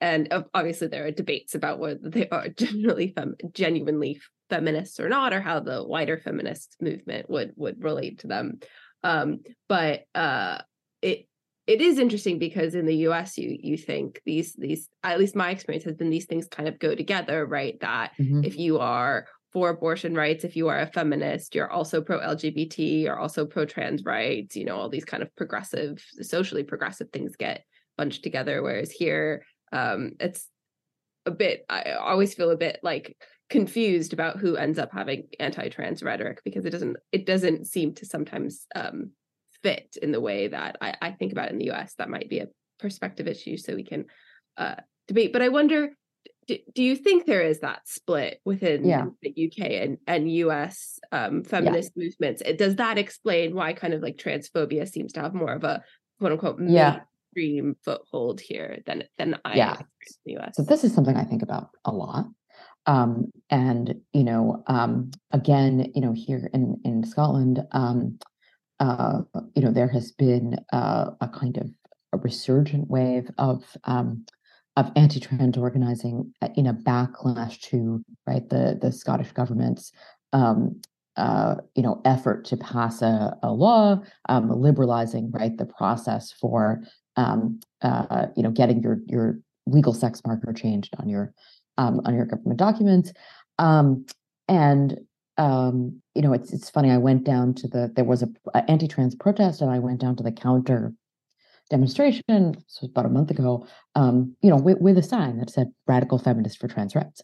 [0.00, 5.32] and obviously, there are debates about whether they are generally fem- genuinely feminists or not,
[5.32, 8.60] or how the wider feminist movement would would relate to them.
[9.02, 10.58] Um, but uh,
[11.02, 11.26] it
[11.68, 15.50] it is interesting because in the US you you think these these at least my
[15.50, 17.78] experience has been these things kind of go together, right?
[17.80, 18.42] That mm-hmm.
[18.42, 23.02] if you are for abortion rights, if you are a feminist, you're also pro LGBT,
[23.02, 27.36] you're also pro trans rights, you know, all these kind of progressive, socially progressive things
[27.36, 27.64] get
[27.96, 28.62] bunched together.
[28.62, 30.48] Whereas here, um, it's
[31.24, 33.16] a bit, I always feel a bit like
[33.50, 38.04] confused about who ends up having anti-trans rhetoric because it doesn't it doesn't seem to
[38.04, 39.12] sometimes um,
[39.62, 41.94] fit in the way that I, I think about in the US.
[41.98, 44.06] That might be a perspective issue, so we can
[44.56, 45.32] uh, debate.
[45.32, 45.90] But I wonder,
[46.46, 49.06] do, do, you think there is that split within yeah.
[49.22, 52.04] the UK and, and US um, feminist yeah.
[52.04, 52.42] movements?
[52.56, 55.82] Does that explain why kind of like transphobia seems to have more of a
[56.18, 57.00] quote unquote yeah.
[57.34, 59.76] mainstream foothold here than than I yeah.
[59.78, 59.86] in
[60.24, 60.56] the US?
[60.56, 62.26] So this is something I think about a lot.
[62.86, 68.18] Um, and you know, um, again, you know, here in in Scotland, um,
[68.80, 69.20] uh,
[69.54, 71.68] you know, there has been uh, a kind of
[72.12, 74.24] a resurgent wave of um,
[74.76, 79.92] of anti-trans organizing uh, in a backlash to right the the Scottish government's
[80.32, 80.80] um,
[81.16, 86.80] uh, you know effort to pass a, a law um, liberalizing right the process for
[87.16, 91.32] um, uh, you know getting your your legal sex marker changed on your
[91.76, 93.12] um, on your government documents.
[93.58, 94.06] Um,
[94.48, 94.98] and
[95.38, 96.90] um, you know, it's it's funny.
[96.90, 100.16] I went down to the there was a, a anti-trans protest, and I went down
[100.16, 100.92] to the counter
[101.70, 102.62] demonstration.
[102.66, 103.66] So about a month ago.
[103.94, 107.22] Um, you know, with, with a sign that said "Radical Feminist for Trans Rights,"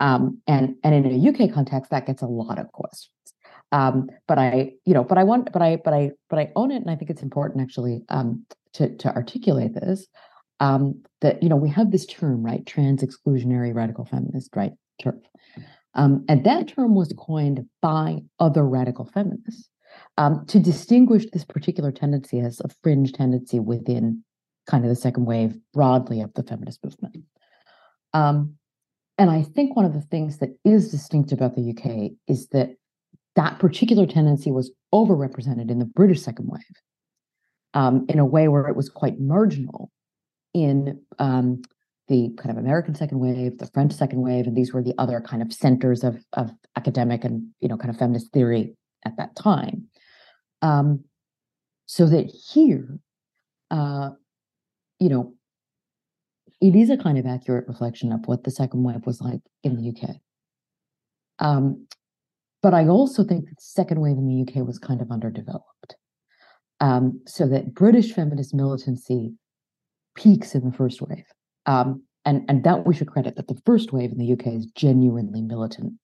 [0.00, 3.10] um, and and in a UK context, that gets a lot of questions.
[3.72, 6.70] Um, but I, you know, but I want, but I, but I, but I own
[6.70, 8.44] it, and I think it's important actually um,
[8.74, 10.06] to to articulate this.
[10.60, 12.64] Um, that you know we have this term, right?
[12.64, 14.72] Trans exclusionary radical feminist, right?
[15.02, 15.20] Term.
[15.94, 19.68] Um, and that term was coined by other radical feminists
[20.16, 24.24] um, to distinguish this particular tendency as a fringe tendency within
[24.66, 27.24] kind of the second wave broadly of the feminist movement.
[28.14, 28.54] Um,
[29.18, 32.70] and I think one of the things that is distinct about the UK is that
[33.36, 36.62] that particular tendency was overrepresented in the British second wave
[37.74, 39.90] um, in a way where it was quite marginal
[40.54, 41.62] in um,
[42.08, 45.20] the kind of American second wave, the French second wave, and these were the other
[45.20, 48.74] kind of centers of, of academic and you know kind of feminist theory
[49.04, 49.86] at that time.
[50.62, 51.04] Um,
[51.86, 52.98] so that here,
[53.70, 54.10] uh,
[54.98, 55.34] you know,
[56.60, 59.76] it is a kind of accurate reflection of what the second wave was like in
[59.76, 60.16] the UK.
[61.38, 61.86] Um,
[62.62, 65.96] but I also think the second wave in the UK was kind of underdeveloped.
[66.80, 69.34] Um, so that British feminist militancy
[70.14, 71.24] peaks in the first wave.
[71.66, 74.66] Um, and, and that we should credit that the first wave in the UK is
[74.66, 75.94] genuinely militant,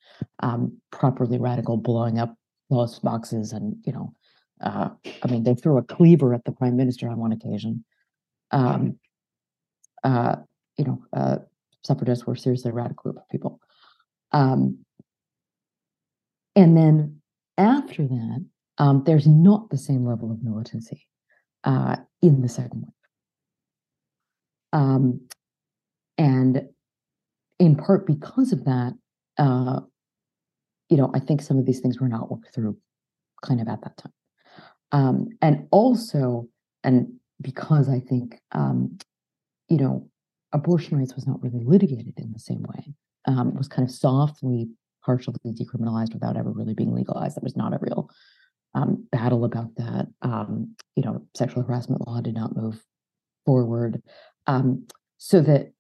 [0.40, 2.34] um, properly radical, blowing up
[2.70, 4.12] post boxes and, you know,
[4.60, 4.88] uh,
[5.22, 7.84] I mean, they threw a cleaver at the prime minister on one occasion.
[8.50, 8.98] Um,
[10.02, 10.36] uh,
[10.76, 11.36] you know, uh,
[11.84, 13.60] suffragists were seriously a radical group of people.
[14.32, 14.78] Um,
[16.56, 17.20] and then
[17.56, 18.44] after that,
[18.78, 21.06] um, there's not the same level of militancy
[21.64, 22.92] uh, in the second wave.
[24.72, 25.20] Um,
[26.18, 26.62] and
[27.58, 28.92] in part because of that,
[29.38, 29.80] uh,
[30.88, 32.76] you know, I think some of these things were not worked through
[33.42, 34.12] kind of at that time.
[34.92, 36.48] Um, and also,
[36.82, 38.98] and because I think, um,
[39.68, 40.08] you know,
[40.52, 42.94] abortion rights was not really litigated in the same way.
[43.26, 44.68] Um, it was kind of softly,
[45.04, 47.36] partially decriminalized without ever really being legalized.
[47.36, 48.08] There was not a real
[48.74, 50.06] um, battle about that.
[50.22, 52.82] Um, you know, sexual harassment law did not move
[53.44, 54.02] forward.
[54.46, 54.86] Um,
[55.18, 55.72] so that,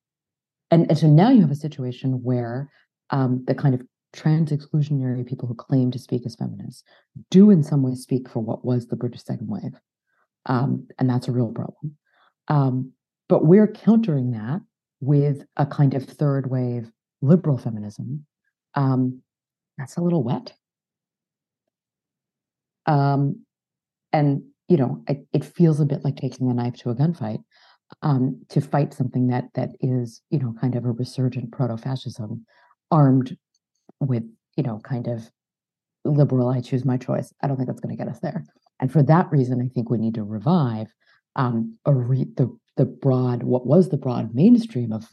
[0.70, 2.70] and, and so now you have a situation where
[3.10, 6.82] um, the kind of trans exclusionary people who claim to speak as feminists
[7.30, 9.78] do in some way speak for what was the British second wave.
[10.46, 11.96] Um, and that's a real problem.
[12.48, 12.92] Um,
[13.28, 14.60] but we're countering that
[15.00, 16.90] with a kind of third wave
[17.20, 18.24] liberal feminism.
[18.74, 19.22] Um,
[19.76, 20.52] that's a little wet.
[22.86, 23.44] Um,
[24.12, 27.42] and, you know, it, it, feels a bit like taking a knife to a gunfight
[28.02, 32.44] um, to fight something that that is, you know, kind of a resurgent proto-fascism
[32.90, 33.36] armed
[34.00, 34.24] with,
[34.56, 35.30] you know, kind of
[36.04, 37.32] liberal, I choose my choice.
[37.42, 38.44] I don't think that's going to get us there.
[38.80, 40.92] And for that reason, I think we need to revive
[41.36, 45.08] um, a re- the the broad, what was the broad mainstream of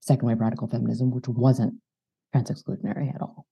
[0.00, 1.74] second wave radical feminism, which wasn't
[2.32, 3.46] trans exclusionary at all.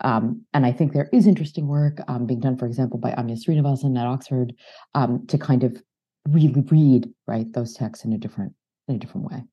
[0.00, 3.36] Um, and I think there is interesting work um, being done, for example, by Amia
[3.36, 4.52] Srinivasan at Oxford
[4.94, 5.82] um, to kind of
[6.28, 8.54] really read right those texts in a different
[8.88, 9.44] in a different way.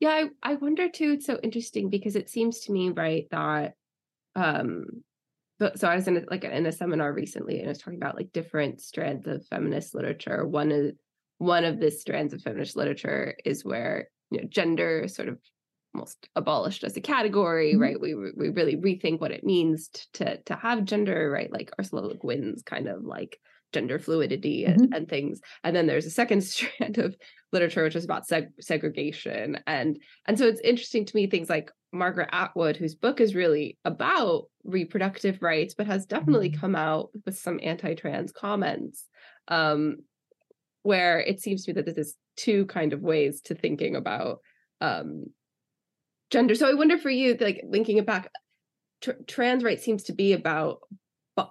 [0.00, 0.10] Yeah,
[0.42, 1.12] I, I wonder too.
[1.12, 3.74] It's so interesting because it seems to me right that
[4.36, 4.86] um
[5.58, 7.98] but so I was in a, like in a seminar recently and I was talking
[7.98, 10.46] about like different strands of feminist literature.
[10.46, 10.94] One is
[11.36, 15.38] one of the strands of feminist literature is where you know gender sort of
[15.94, 17.82] almost abolished as a category, mm-hmm.
[17.82, 18.00] right?
[18.00, 21.52] We we really rethink what it means to to have gender, right?
[21.52, 23.38] Like Ursula Le Guin's kind of like
[23.72, 24.92] gender fluidity and, mm-hmm.
[24.92, 25.40] and things.
[25.64, 27.16] And then there's a second strand of
[27.52, 31.70] literature which is about seg- segregation and and so it's interesting to me things like
[31.92, 36.60] Margaret Atwood, whose book is really about reproductive rights, but has definitely mm-hmm.
[36.60, 39.06] come out with some anti-trans comments.
[39.48, 39.96] Um,
[40.82, 44.38] where it seems to me that this is two kind of ways to thinking about
[44.80, 45.26] um,
[46.30, 46.54] gender.
[46.54, 48.30] So I wonder for you, like linking it back,
[49.02, 50.80] tr- trans rights seems to be about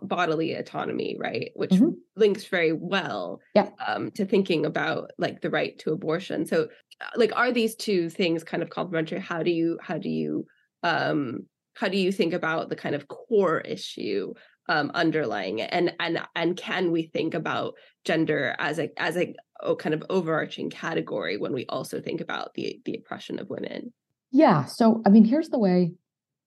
[0.02, 1.52] bodily autonomy right?
[1.56, 1.92] Which mm-hmm.
[2.16, 3.70] links very well yeah.
[3.86, 6.46] um, to thinking about like the right to abortion.
[6.46, 6.68] So
[7.02, 9.20] uh, like are these two things kind of complementary?
[9.20, 10.46] How do you how do you
[10.84, 14.34] um how do you think about the kind of core issue
[14.68, 15.70] um underlying it?
[15.72, 17.76] And and and can we think about
[18.06, 22.54] gender as a as a oh, kind of overarching category when we also think about
[22.54, 23.94] the the oppression of women?
[24.32, 24.66] Yeah.
[24.66, 25.92] So i mean here's the way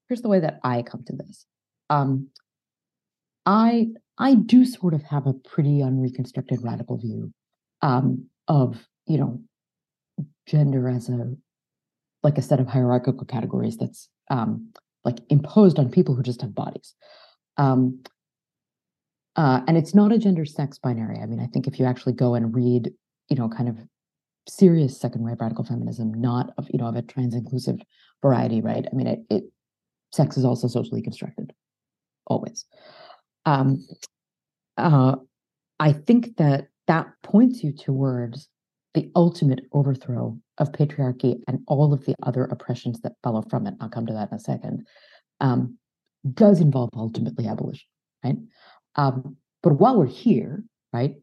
[0.09, 1.47] here's the way that i come to this.
[1.91, 2.29] Um
[3.47, 3.89] I
[4.19, 7.33] I do sort of have a pretty unreconstructed radical view
[7.81, 9.41] um, of you know
[10.47, 11.35] gender as a
[12.23, 14.73] like a set of hierarchical categories that's um,
[15.05, 16.95] like imposed on people who just have bodies.
[17.57, 18.03] Um,
[19.35, 21.19] uh, and it's not a gender sex binary.
[21.19, 22.93] I mean, I think if you actually go and read,
[23.29, 23.79] you know, kind of
[24.49, 27.81] serious second wave radical feminism, not of you know of a trans inclusive
[28.21, 28.87] variety, right?
[28.91, 29.45] I mean, it, it
[30.13, 31.53] sex is also socially constructed,
[32.27, 32.67] always.
[33.45, 33.87] Um,
[34.77, 35.17] uh,
[35.79, 38.49] I think that that points you towards
[38.95, 43.75] the ultimate overthrow of patriarchy and all of the other oppressions that follow from it.
[43.81, 44.87] I'll come to that in a second.
[45.41, 45.79] Um,
[46.35, 47.87] does involve ultimately abolition,
[48.23, 48.37] right?
[48.97, 50.63] Um, but while we're here,
[50.93, 51.15] right,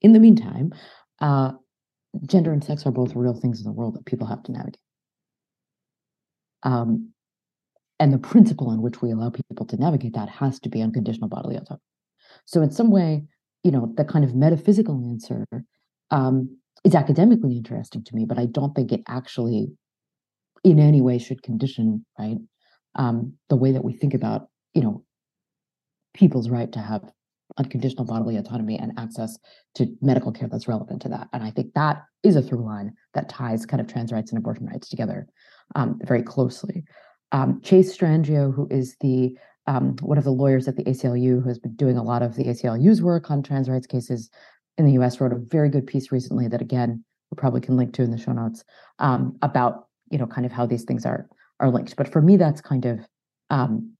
[0.00, 0.72] in the meantime,
[1.20, 1.52] uh,
[2.26, 4.78] gender and sex are both real things in the world that people have to navigate.
[6.62, 7.12] Um,
[8.02, 11.28] and the principle on which we allow people to navigate that has to be unconditional
[11.28, 11.80] bodily autonomy.
[12.46, 13.22] So, in some way,
[13.62, 15.46] you know, the kind of metaphysical answer
[16.10, 19.68] um, is academically interesting to me, but I don't think it actually,
[20.64, 22.38] in any way, should condition right
[22.96, 25.04] um, the way that we think about, you know,
[26.12, 27.08] people's right to have
[27.56, 29.38] unconditional bodily autonomy and access
[29.76, 31.28] to medical care that's relevant to that.
[31.32, 34.38] And I think that is a through line that ties kind of trans rights and
[34.38, 35.28] abortion rights together
[35.76, 36.82] um, very closely.
[37.32, 41.48] Um, Chase Strangio, who is the um, one of the lawyers at the ACLU, who
[41.48, 44.30] has been doing a lot of the ACLU's work on trans rights cases
[44.76, 47.94] in the U.S., wrote a very good piece recently that again we probably can link
[47.94, 48.64] to in the show notes
[48.98, 51.28] um, about you know kind of how these things are
[51.60, 51.96] are linked.
[51.96, 53.00] But for me, that's kind of
[53.50, 53.92] um,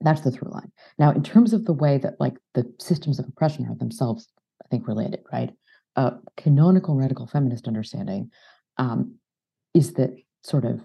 [0.00, 0.70] that's the through line.
[0.98, 4.28] Now, in terms of the way that like the systems of oppression are themselves,
[4.62, 5.52] I think related, right?
[5.96, 8.30] A canonical radical feminist understanding
[8.76, 9.14] um,
[9.72, 10.10] is that
[10.42, 10.82] sort of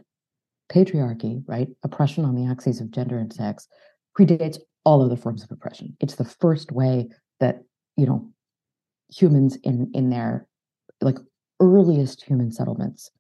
[0.71, 1.67] patriarchy, right?
[1.83, 3.67] Oppression on the axes of gender and sex
[4.17, 5.95] predates all other forms of oppression.
[5.99, 7.07] It's the first way
[7.39, 7.63] that
[7.95, 8.29] you know
[9.13, 10.47] humans in in their
[11.01, 11.17] like
[11.59, 13.11] earliest human settlements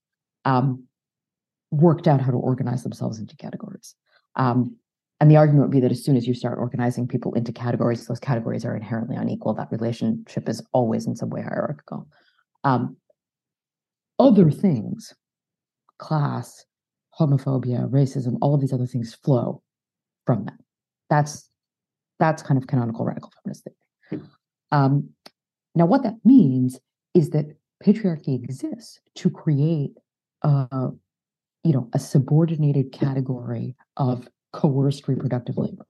[0.45, 0.83] um,
[1.71, 3.95] worked out how to organize themselves into categories.
[4.35, 4.75] Um,
[5.19, 8.07] and the argument would be that as soon as you start organizing people into categories,
[8.07, 9.53] those categories are inherently unequal.
[9.53, 12.07] That relationship is always in some way hierarchical.
[12.63, 12.95] Um,
[14.17, 15.13] other things,
[15.97, 16.63] class,
[17.19, 19.61] homophobia, racism, all of these other things flow
[20.25, 20.57] from that.
[21.09, 21.49] That's
[22.19, 23.67] that's kind of canonical radical feminist
[24.11, 24.29] thinking.
[24.71, 25.09] Um,
[25.75, 26.79] now, what that means
[27.13, 27.45] is that
[27.83, 29.91] patriarchy exists to create
[30.43, 30.89] a,
[31.63, 35.85] you know, a subordinated category of coerced reproductive labor.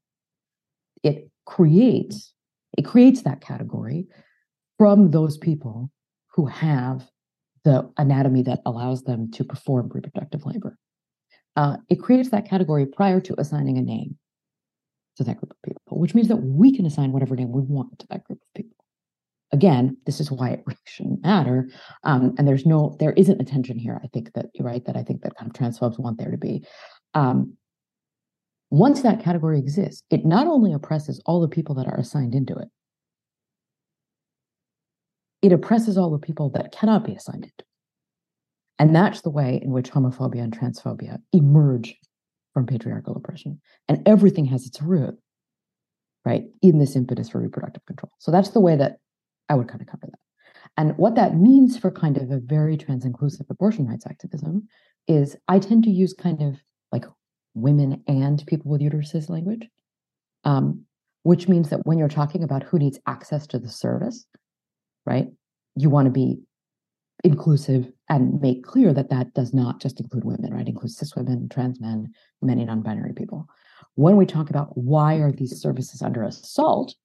[1.04, 2.34] It creates
[2.78, 4.08] it creates that category
[4.78, 5.92] from those people
[6.28, 7.10] who have
[7.64, 10.78] the anatomy that allows them to perform reproductive labor.
[11.60, 14.18] Uh, it creates that category prior to assigning a name
[15.18, 18.00] to that group of people, which means that we can assign whatever name we want
[18.00, 18.78] to that group of people.
[19.52, 21.68] Again, this is why it really shouldn't matter.
[22.06, 24.00] Um, and there's no, there isn't a tension here.
[24.02, 26.38] I think that you're right, that I think that kind of transphobes want there to
[26.38, 26.64] be.
[27.14, 27.58] Um,
[28.70, 32.56] once that category exists, it not only oppresses all the people that are assigned into
[32.56, 32.70] it,
[35.42, 37.66] it oppresses all the people that cannot be assigned into it.
[38.80, 41.96] And that's the way in which homophobia and transphobia emerge
[42.54, 43.60] from patriarchal oppression.
[43.88, 45.16] And everything has its root,
[46.26, 48.12] right, in this impetus for reproductive control.
[48.20, 48.98] So that's the way that
[49.50, 50.20] I would kind of cover that.
[50.78, 54.68] And what that means for kind of a very trans inclusive abortion rights activism
[55.08, 56.56] is I tend to use kind of
[56.92, 57.06] like
[57.54, 59.68] women and people with uteruses language,
[60.46, 60.86] um,
[61.24, 64.26] which means that when you're talking about who needs access to the service,
[65.06, 65.28] right,
[65.76, 66.40] you want to be
[67.24, 70.68] inclusive and make clear that that does not just include women, right?
[70.68, 73.48] It includes cis women, trans men, many non-binary people.
[73.96, 76.96] When we talk about why are these services under assault,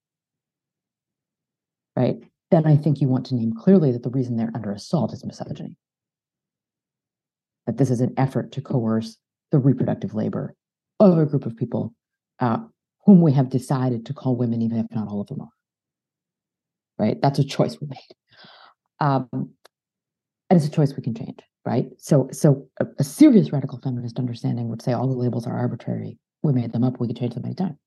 [1.97, 2.17] right?
[2.51, 5.25] Then I think you want to name clearly that the reason they're under assault is
[5.25, 5.77] misogyny.
[7.67, 9.17] That this is an effort to coerce
[9.51, 10.55] the reproductive labor
[11.01, 11.95] of a group of people
[12.39, 12.59] uh,
[13.07, 15.49] whom we have decided to call women, even if not all of them are.
[16.99, 17.21] Right?
[17.21, 17.99] That's a choice we made.
[19.01, 19.55] Um,
[20.51, 21.87] and it's a choice we can change, right?
[21.99, 26.19] So, so a, a, serious radical feminist understanding would say all the labels are arbitrary.
[26.43, 27.01] We made them up.
[27.01, 27.79] We can change them anytime.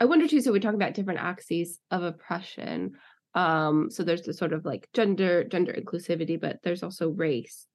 [0.00, 0.40] I wonder too.
[0.40, 2.92] So we talk about different axes of oppression.
[3.34, 7.66] Um, so there's the sort of like gender, gender inclusivity, but there's also race.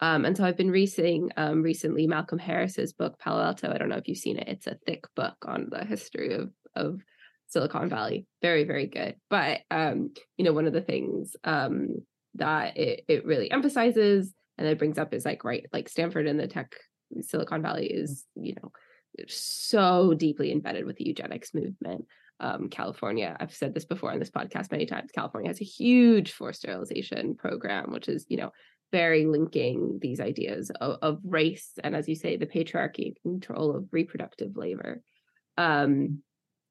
[0.00, 3.72] Um, and so I've been reading um, recently Malcolm Harris's book Palo Alto.
[3.72, 4.48] I don't know if you've seen it.
[4.48, 7.00] It's a thick book on the history of of
[7.46, 8.26] Silicon Valley.
[8.40, 9.16] Very very good.
[9.30, 12.04] But um, you know, one of the things um,
[12.36, 16.38] that it it really emphasizes and it brings up is like right, like Stanford and
[16.38, 16.74] the tech
[17.20, 18.72] Silicon Valley is you know
[19.28, 22.06] so deeply embedded with the eugenics movement.
[22.40, 25.10] Um, California, I've said this before on this podcast many times.
[25.14, 28.50] California has a huge forced sterilization program, which is you know
[28.90, 33.86] very linking these ideas of, of, race and as you say the patriarchy control of
[33.90, 35.00] reproductive labor
[35.56, 36.18] um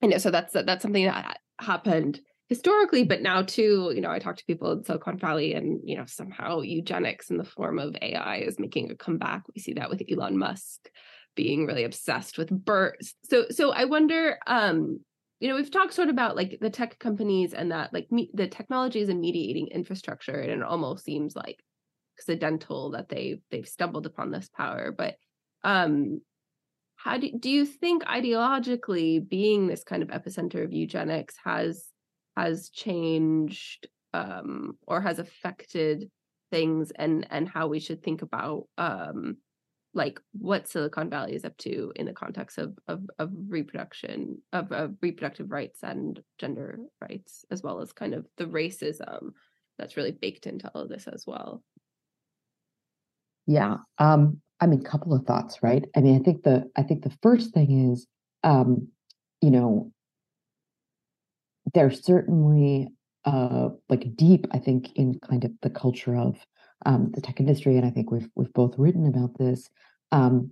[0.03, 4.35] and so that's that's something that happened historically but now too you know i talk
[4.35, 8.39] to people in silicon valley and you know somehow eugenics in the form of ai
[8.39, 9.43] is making a comeback.
[9.55, 10.89] We see that with elon musk
[11.33, 14.99] being really obsessed with birds so so i wonder um
[15.39, 18.31] you know we've talked sort of about like the tech companies and that like me-
[18.33, 21.63] the technologies and mediating infrastructure and it almost seems like
[22.19, 25.15] accidental that they they've stumbled upon this power but
[25.63, 26.19] um
[26.97, 31.90] how do, do you think ideologically being this kind of epicenter of eugenics has
[32.38, 36.09] has changed um or has affected
[36.51, 39.38] things and and how we should think about um
[39.93, 44.71] like what Silicon Valley is up to in the context of of, of reproduction of,
[44.71, 49.32] of reproductive rights and gender rights, as well as kind of the racism
[49.77, 51.63] that's really baked into all of this as well.
[53.47, 53.77] Yeah.
[53.97, 55.84] Um, I mean, a couple of thoughts, right?
[55.95, 58.07] I mean, I think the I think the first thing is,
[58.43, 58.88] um,
[59.41, 59.91] you know,
[61.74, 62.89] there's certainly
[63.26, 66.38] uh, like deep, I think, in kind of the culture of
[66.86, 69.70] um, the tech industry, and I think we've we've both written about this.
[70.12, 70.51] Um,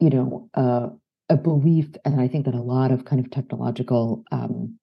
[0.00, 0.88] you know, uh,
[1.28, 4.78] a belief, and I think that a lot of kind of technological um,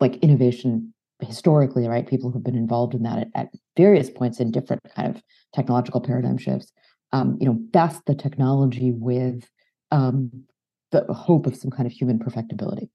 [0.00, 2.08] like innovation historically, right?
[2.08, 5.22] People who've been involved in that at, at various points in different kind of
[5.54, 6.72] technological paradigm shifts.
[7.12, 9.48] Um, you know, best the technology with
[9.90, 10.44] um,
[10.92, 12.88] the hope of some kind of human perfectibility,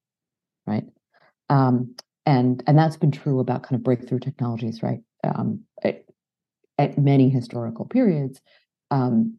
[0.66, 0.86] right?
[1.50, 5.00] Um, and and that's been true about kind of breakthrough technologies, right?
[5.24, 6.06] Um, at,
[6.78, 8.42] at, many historical periods,
[8.92, 9.38] um,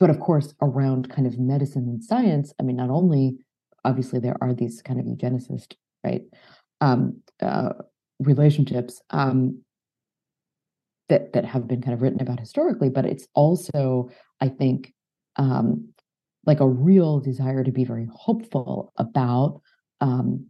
[0.00, 2.52] but of course, around kind of medicine and science.
[2.58, 3.38] I mean, not only
[3.84, 5.74] obviously there are these kind of eugenicist,
[6.04, 6.22] right,
[6.80, 7.70] um, uh,
[8.20, 9.62] relationships um,
[11.08, 14.92] that that have been kind of written about historically, but it's also, I think,
[15.36, 15.88] um,
[16.46, 19.60] like a real desire to be very hopeful about
[20.00, 20.46] um,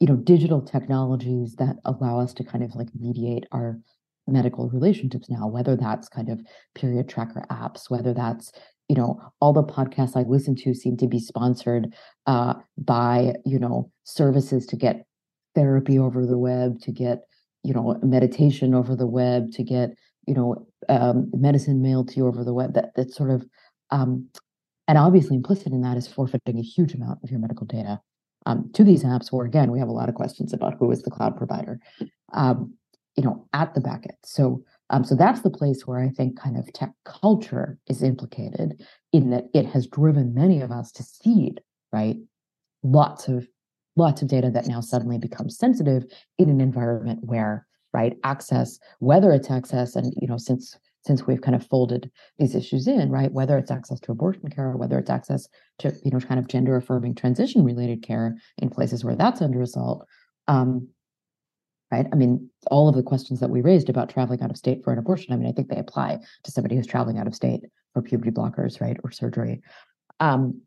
[0.00, 3.78] you know digital technologies that allow us to kind of like mediate our
[4.26, 6.40] medical relationships now whether that's kind of
[6.74, 8.52] period tracker apps whether that's
[8.88, 11.94] you know all the podcasts i listen to seem to be sponsored
[12.26, 15.04] uh, by you know services to get
[15.54, 17.20] therapy over the web to get
[17.62, 19.90] you know meditation over the web to get
[20.26, 23.44] you know um, medicine mailed to you over the web that that sort of
[23.90, 24.28] um,
[24.86, 28.00] and obviously implicit in that is forfeiting a huge amount of your medical data
[28.46, 31.02] um, to these apps where again we have a lot of questions about who is
[31.02, 31.80] the cloud provider
[32.32, 32.72] um,
[33.16, 36.38] you know at the back end so um, so that's the place where i think
[36.38, 38.82] kind of tech culture is implicated
[39.12, 41.60] in that it has driven many of us to cede
[41.92, 42.16] right
[42.82, 43.46] lots of
[43.96, 46.04] lots of data that now suddenly becomes sensitive
[46.38, 51.40] in an environment where right access whether it's access and you know since since we've
[51.40, 53.32] kind of folded these issues in, right?
[53.32, 55.48] Whether it's access to abortion care, or whether it's access
[55.78, 59.62] to, you know, kind of gender affirming transition related care in places where that's under
[59.62, 60.06] assault.
[60.48, 60.88] Um,
[61.90, 62.06] right?
[62.12, 64.92] I mean, all of the questions that we raised about traveling out of state for
[64.92, 67.62] an abortion, I mean, I think they apply to somebody who's traveling out of state
[67.94, 69.62] for puberty blockers, right, or surgery.
[70.20, 70.62] Um,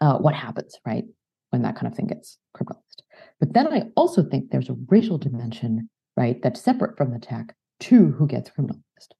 [0.00, 1.04] uh, what happens, right,
[1.50, 3.02] when that kind of thing gets criminalized?
[3.40, 7.54] But then I also think there's a racial dimension, right, that's separate from the tech
[7.80, 9.12] to who gets criminalized,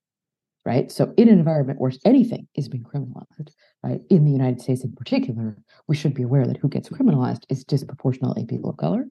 [0.65, 0.91] right?
[0.91, 3.51] So, in an environment where anything is being criminalized,
[3.83, 5.57] right, in the United States in particular,
[5.89, 9.07] we should be aware that who gets criminalized is disproportionately people of color.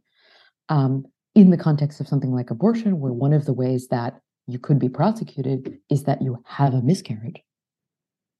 [0.69, 4.59] Um, in the context of something like abortion, where one of the ways that you
[4.59, 7.41] could be prosecuted is that you have a miscarriage,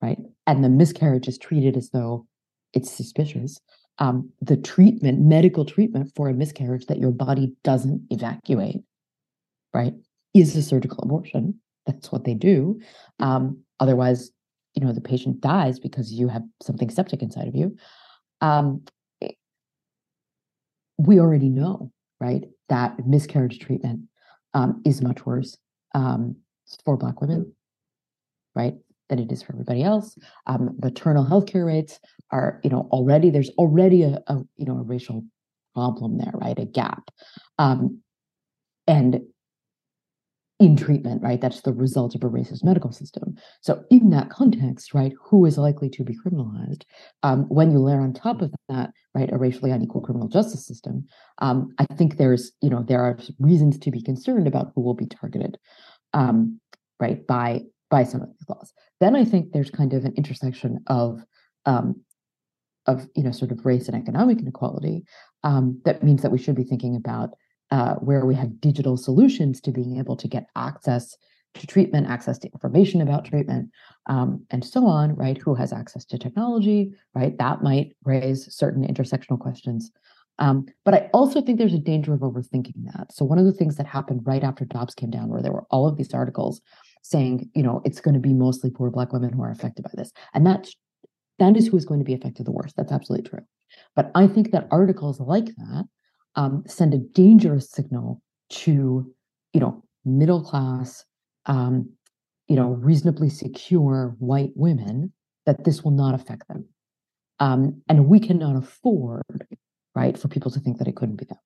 [0.01, 0.17] right?
[0.47, 2.25] And the miscarriage is treated as though
[2.73, 3.59] it's suspicious.
[3.97, 8.81] Um, the treatment, medical treatment for a miscarriage that your body doesn't evacuate,
[9.73, 9.93] right,
[10.35, 11.59] is a surgical abortion.
[11.87, 12.79] That's what they do.
[13.19, 14.31] Um, otherwise,
[14.75, 17.75] you know, the patient dies because you have something septic inside of you.
[18.41, 18.83] Um,
[19.21, 19.29] eh,
[20.97, 24.01] we already know, right, that miscarriage treatment
[24.53, 25.57] um, is much worse
[25.93, 26.35] um,
[26.83, 27.53] for Black women,
[28.53, 28.75] right,
[29.07, 30.17] than it is for everybody else.
[30.47, 31.99] Um, maternal health care rates
[32.31, 35.23] are, you know, already there's already a, a you know a racial
[35.73, 37.09] problem there, right, a gap,
[37.57, 38.01] um,
[38.87, 39.21] and
[40.59, 41.41] in treatment, right?
[41.41, 43.35] That's the result of a racist medical system.
[43.61, 46.83] So, in that context, right, who is likely to be criminalized?
[47.23, 51.07] Um, when you layer on top of that, right, a racially unequal criminal justice system,
[51.39, 54.93] um, I think there's, you know, there are reasons to be concerned about who will
[54.93, 55.57] be targeted,
[56.13, 56.59] um,
[56.99, 58.73] right, by by some of these laws.
[59.01, 61.21] Then I think there's kind of an intersection of
[61.65, 62.01] um,
[62.87, 65.03] of you know sort of race and economic inequality
[65.43, 67.31] um, that means that we should be thinking about
[67.75, 71.17] uh, where we have digital solutions to being able to get access
[71.55, 73.69] to treatment, access to information about treatment,
[74.07, 75.37] um, and so on, right?
[75.37, 77.37] Who has access to technology, right?
[77.37, 79.91] That might raise certain intersectional questions.
[80.39, 83.11] Um, but I also think there's a danger of overthinking that.
[83.11, 85.67] So, one of the things that happened right after Dobbs came down, where there were
[85.69, 86.61] all of these articles
[87.03, 89.91] saying, you know, it's going to be mostly poor Black women who are affected by
[89.95, 90.13] this.
[90.33, 90.73] And that's
[91.39, 92.77] that is who is going to be affected the worst.
[92.77, 93.45] That's absolutely true.
[93.97, 95.85] But I think that articles like that
[96.35, 99.11] um, send a dangerous signal to,
[99.53, 101.05] you know, middle class,
[101.45, 101.89] um,
[102.47, 105.11] you know, reasonably secure white women
[105.45, 106.67] that this will not affect them.
[107.39, 109.23] Um, and we cannot afford,
[109.93, 111.37] right, for people to think that it couldn't be them.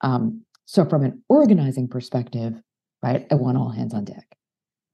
[0.00, 2.60] Um, so, from an organizing perspective,
[3.02, 4.26] right, I want all hands on deck.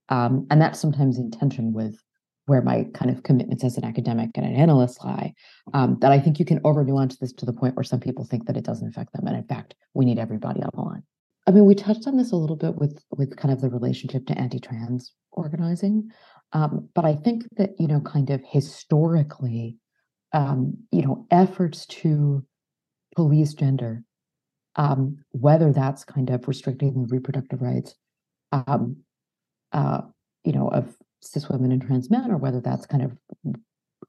[0.09, 2.03] Um, and that's sometimes in tension with
[2.49, 5.33] where my kind of commitments as an academic and an analyst lie.
[5.75, 8.25] Um, that I think you can over nuance this to the point where some people
[8.25, 11.03] think that it doesn't affect them, and in fact, we need everybody on the line.
[11.47, 14.27] I mean, we touched on this a little bit with with kind of the relationship
[14.27, 16.11] to anti-trans organizing,
[16.53, 19.77] um, but I think that you know, kind of historically,
[20.33, 22.45] um, you know, efforts to
[23.15, 24.05] police gender
[24.79, 27.95] um, whether that's kind of restricting the reproductive rights,
[28.53, 28.97] um,
[29.73, 30.03] uh,
[30.45, 33.12] you know, of cis women and trans men, or whether that's kind of,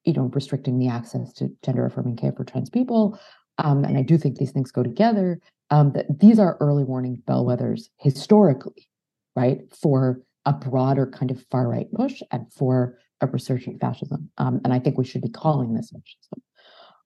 [0.04, 3.20] you know, restricting the access to gender affirming care for trans people.
[3.58, 5.40] Um, and I do think these things go together.
[5.72, 8.90] Um, that these are early warning bellwethers historically,
[9.36, 14.30] right, for a broader kind of far right push and for a resurgent fascism.
[14.38, 16.42] Um, and I think we should be calling this fascism.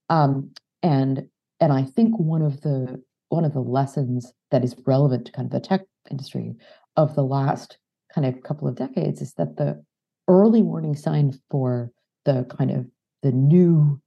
[0.10, 0.52] Um,
[0.82, 1.28] and
[1.60, 5.48] and I think one of the one of the lessons that is relevant to kind
[5.48, 5.82] of the tech
[6.12, 6.56] industry
[6.96, 7.78] of the last
[8.14, 9.84] kind of couple of decades is that the
[10.28, 11.92] early warning sign for
[12.26, 12.86] the kind of
[13.22, 14.02] the new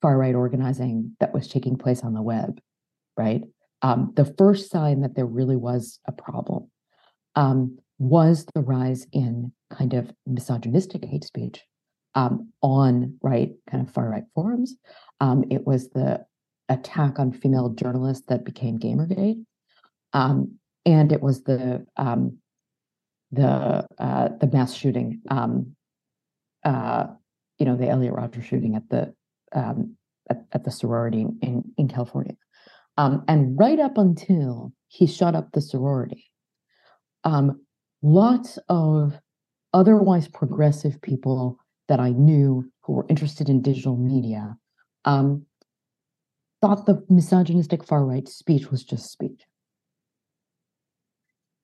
[0.00, 2.60] far right organizing that was taking place on the web,
[3.16, 3.42] right?
[3.82, 6.70] Um, the first sign that there really was a problem
[7.36, 11.62] um, was the rise in kind of misogynistic hate speech
[12.14, 14.76] um, on right kind of far right forums.
[15.20, 16.24] Um, it was the
[16.68, 19.44] attack on female journalists that became Gamergate,
[20.12, 22.38] um, and it was the um,
[23.32, 25.74] the uh, the mass shooting, um,
[26.64, 27.06] uh,
[27.58, 29.14] you know, the Elliot Rodger shooting at the
[29.52, 29.96] um,
[30.28, 32.34] at, at, the sorority in in California,
[32.98, 36.30] um, and right up until he shut up the sorority,
[37.24, 37.62] um,
[38.02, 39.18] lots of
[39.72, 41.58] otherwise progressive people
[41.88, 44.56] that I knew who were interested in digital media
[45.04, 45.46] um,
[46.60, 49.42] thought the misogynistic far right speech was just speech.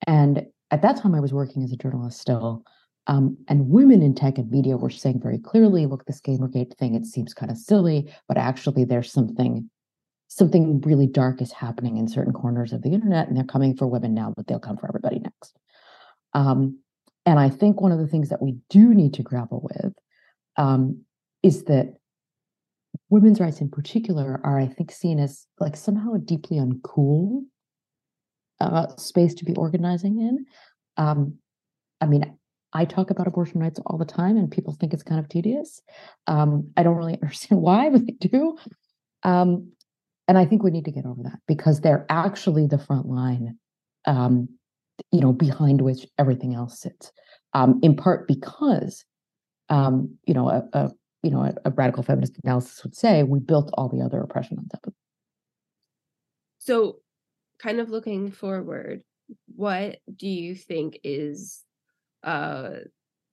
[0.05, 2.63] And at that time, I was working as a journalist still.
[3.07, 6.93] Um, and women in tech and media were saying very clearly, look, this Gamergate thing,
[6.93, 9.69] it seems kind of silly, but actually there's something
[10.31, 13.87] something really dark is happening in certain corners of the internet, and they're coming for
[13.87, 15.57] women now, but they'll come for everybody next.
[16.33, 16.79] Um,
[17.25, 19.93] and I think one of the things that we do need to grapple with
[20.55, 21.03] um,
[21.41, 21.95] is that
[23.09, 27.41] women's rights in particular are, I think, seen as like somehow deeply uncool
[28.59, 30.45] uh, space to be organizing in.
[30.97, 31.35] Um,
[32.01, 32.37] I mean,
[32.73, 35.81] I talk about abortion rights all the time, and people think it's kind of tedious.
[36.27, 38.57] Um, I don't really understand why, but they do.
[39.23, 39.71] Um,
[40.27, 43.57] and I think we need to get over that because they're actually the front line,
[44.05, 44.47] um,
[45.11, 47.11] you know, behind which everything else sits.
[47.53, 49.03] Um, in part because,
[49.69, 50.91] um, you know, a, a
[51.23, 54.57] you know, a, a, radical feminist analysis would say, we built all the other oppression
[54.57, 54.93] on top of.
[54.93, 54.97] It.
[56.59, 56.97] So,
[57.61, 59.03] kind of looking forward,
[59.55, 61.63] what do you think is
[62.23, 62.71] uh,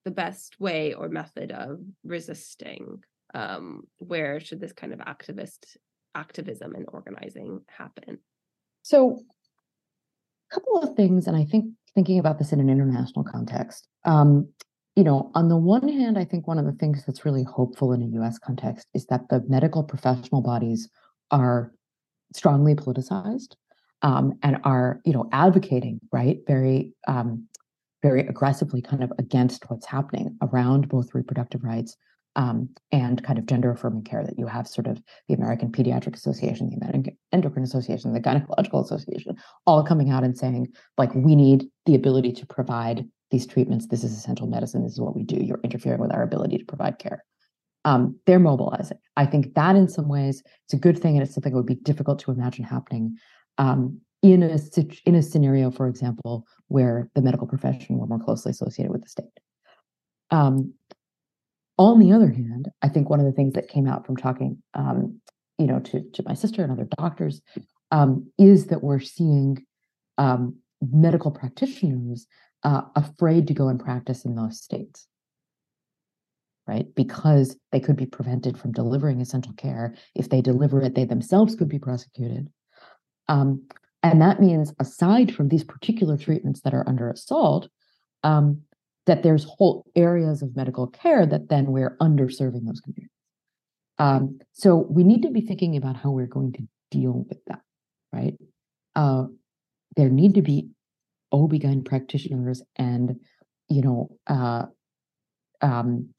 [0.04, 3.02] the best way or method of resisting?
[3.34, 5.76] Um, where should this kind of activist
[6.14, 8.18] activism and organizing happen?
[8.82, 9.22] So,
[10.50, 13.88] a couple of things, and I think thinking about this in an international context.
[14.04, 14.48] Um,
[14.94, 17.92] you know, on the one hand, I think one of the things that's really hopeful
[17.92, 20.88] in a US context is that the medical professional bodies
[21.30, 21.72] are
[22.32, 23.56] strongly politicized
[24.02, 27.46] um, and are, you know, advocating, right, very, um,
[28.02, 31.96] very aggressively kind of against what's happening around both reproductive rights
[32.36, 36.14] um, and kind of gender affirming care that you have sort of the American Pediatric
[36.14, 39.36] Association, the American Endocrine Association, the Gynecological Association,
[39.66, 40.68] all coming out and saying,
[40.98, 43.86] like, we need the ability to provide these treatments.
[43.86, 44.84] This is essential medicine.
[44.84, 45.36] This is what we do.
[45.36, 47.24] You're interfering with our ability to provide care.
[47.86, 48.98] Um, they're mobilizing.
[49.16, 51.66] I think that in some ways it's a good thing, and it's something that would
[51.66, 53.16] be difficult to imagine happening
[53.58, 54.58] um, in a
[55.04, 59.08] in a scenario, for example, where the medical profession were more closely associated with the
[59.08, 59.26] state.
[60.30, 60.74] Um,
[61.78, 64.62] on the other hand, I think one of the things that came out from talking,
[64.74, 65.20] um,
[65.58, 67.42] you know, to to my sister and other doctors,
[67.90, 69.64] um, is that we're seeing
[70.18, 72.26] um, medical practitioners
[72.64, 75.06] uh, afraid to go and practice in those states,
[76.66, 76.86] right?
[76.94, 79.94] Because they could be prevented from delivering essential care.
[80.14, 82.48] If they deliver it, they themselves could be prosecuted.
[83.28, 83.62] Um,
[84.02, 87.68] and that means, aside from these particular treatments that are under assault,
[88.22, 88.62] um,
[89.06, 93.10] that there's whole areas of medical care that then we're underserving those communities.
[93.98, 97.60] Um, so we need to be thinking about how we're going to deal with that,
[98.12, 98.34] right?
[98.94, 99.24] Uh,
[99.96, 100.68] there need to be
[101.32, 103.18] OB-GYN practitioners and,
[103.68, 104.66] you know, uh,
[105.62, 106.10] um,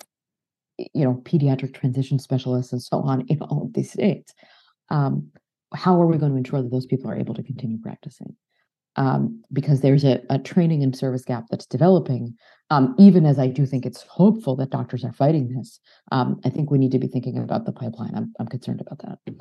[0.78, 4.34] you know, pediatric transition specialists and so on in all of these states.
[4.90, 5.32] Um,
[5.74, 8.36] how are we going to ensure that those people are able to continue practicing?
[8.96, 12.36] Um, because there's a, a, training and service gap that's developing.
[12.72, 15.80] Um, even as I do think it's hopeful that doctors are fighting this,
[16.12, 18.16] um, I think we need to be thinking about the pipeline.
[18.16, 19.36] I'm, I'm concerned about that.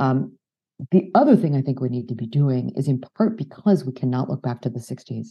[0.00, 0.36] Um,
[0.90, 3.92] the other thing I think we need to be doing is in part because we
[3.92, 5.28] cannot look back to the 60s.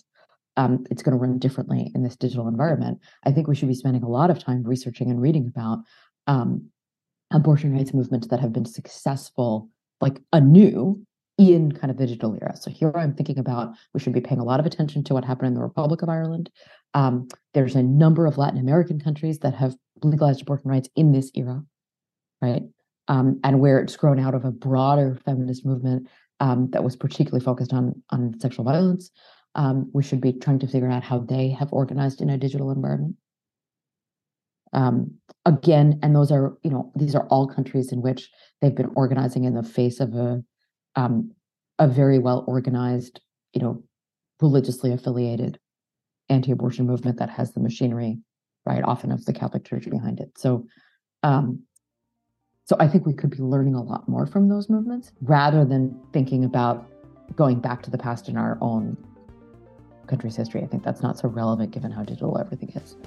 [0.56, 3.00] Um, it's going to run differently in this digital environment.
[3.26, 5.80] I think we should be spending a lot of time researching and reading about
[6.26, 6.70] um,
[7.32, 9.70] abortion rights movements that have been successful,
[10.02, 11.02] like anew
[11.38, 12.56] in kind of the digital era.
[12.56, 15.24] So here I'm thinking about we should be paying a lot of attention to what
[15.24, 16.50] happened in the Republic of Ireland.
[16.94, 21.32] Um, there's a number of Latin American countries that have legalized abortion rights in this
[21.36, 21.64] era,
[22.42, 22.64] right?
[23.08, 26.08] Um, and where it's grown out of a broader feminist movement
[26.40, 29.12] um, that was particularly focused on on sexual violence.
[29.56, 32.72] Um, we should be trying to figure out how they have organized in a digital
[32.72, 33.16] environment.
[34.74, 35.16] Um,
[35.48, 38.30] again, and those are you know these are all countries in which
[38.62, 40.44] they've been organizing in the face of a
[40.96, 41.32] um,
[41.80, 43.22] a very well organized,
[43.54, 43.84] you know,
[44.42, 45.60] religiously affiliated
[46.30, 48.20] anti-abortion movement that has the machinery,
[48.66, 50.38] right, often of the Catholic Church behind it.
[50.38, 50.66] So,
[51.24, 51.62] um,
[52.66, 55.98] so I think we could be learning a lot more from those movements rather than
[56.12, 56.86] thinking about
[57.36, 58.98] going back to the past in our own
[60.08, 60.64] country's history.
[60.64, 62.98] I think that's not so relevant given how digital everything is.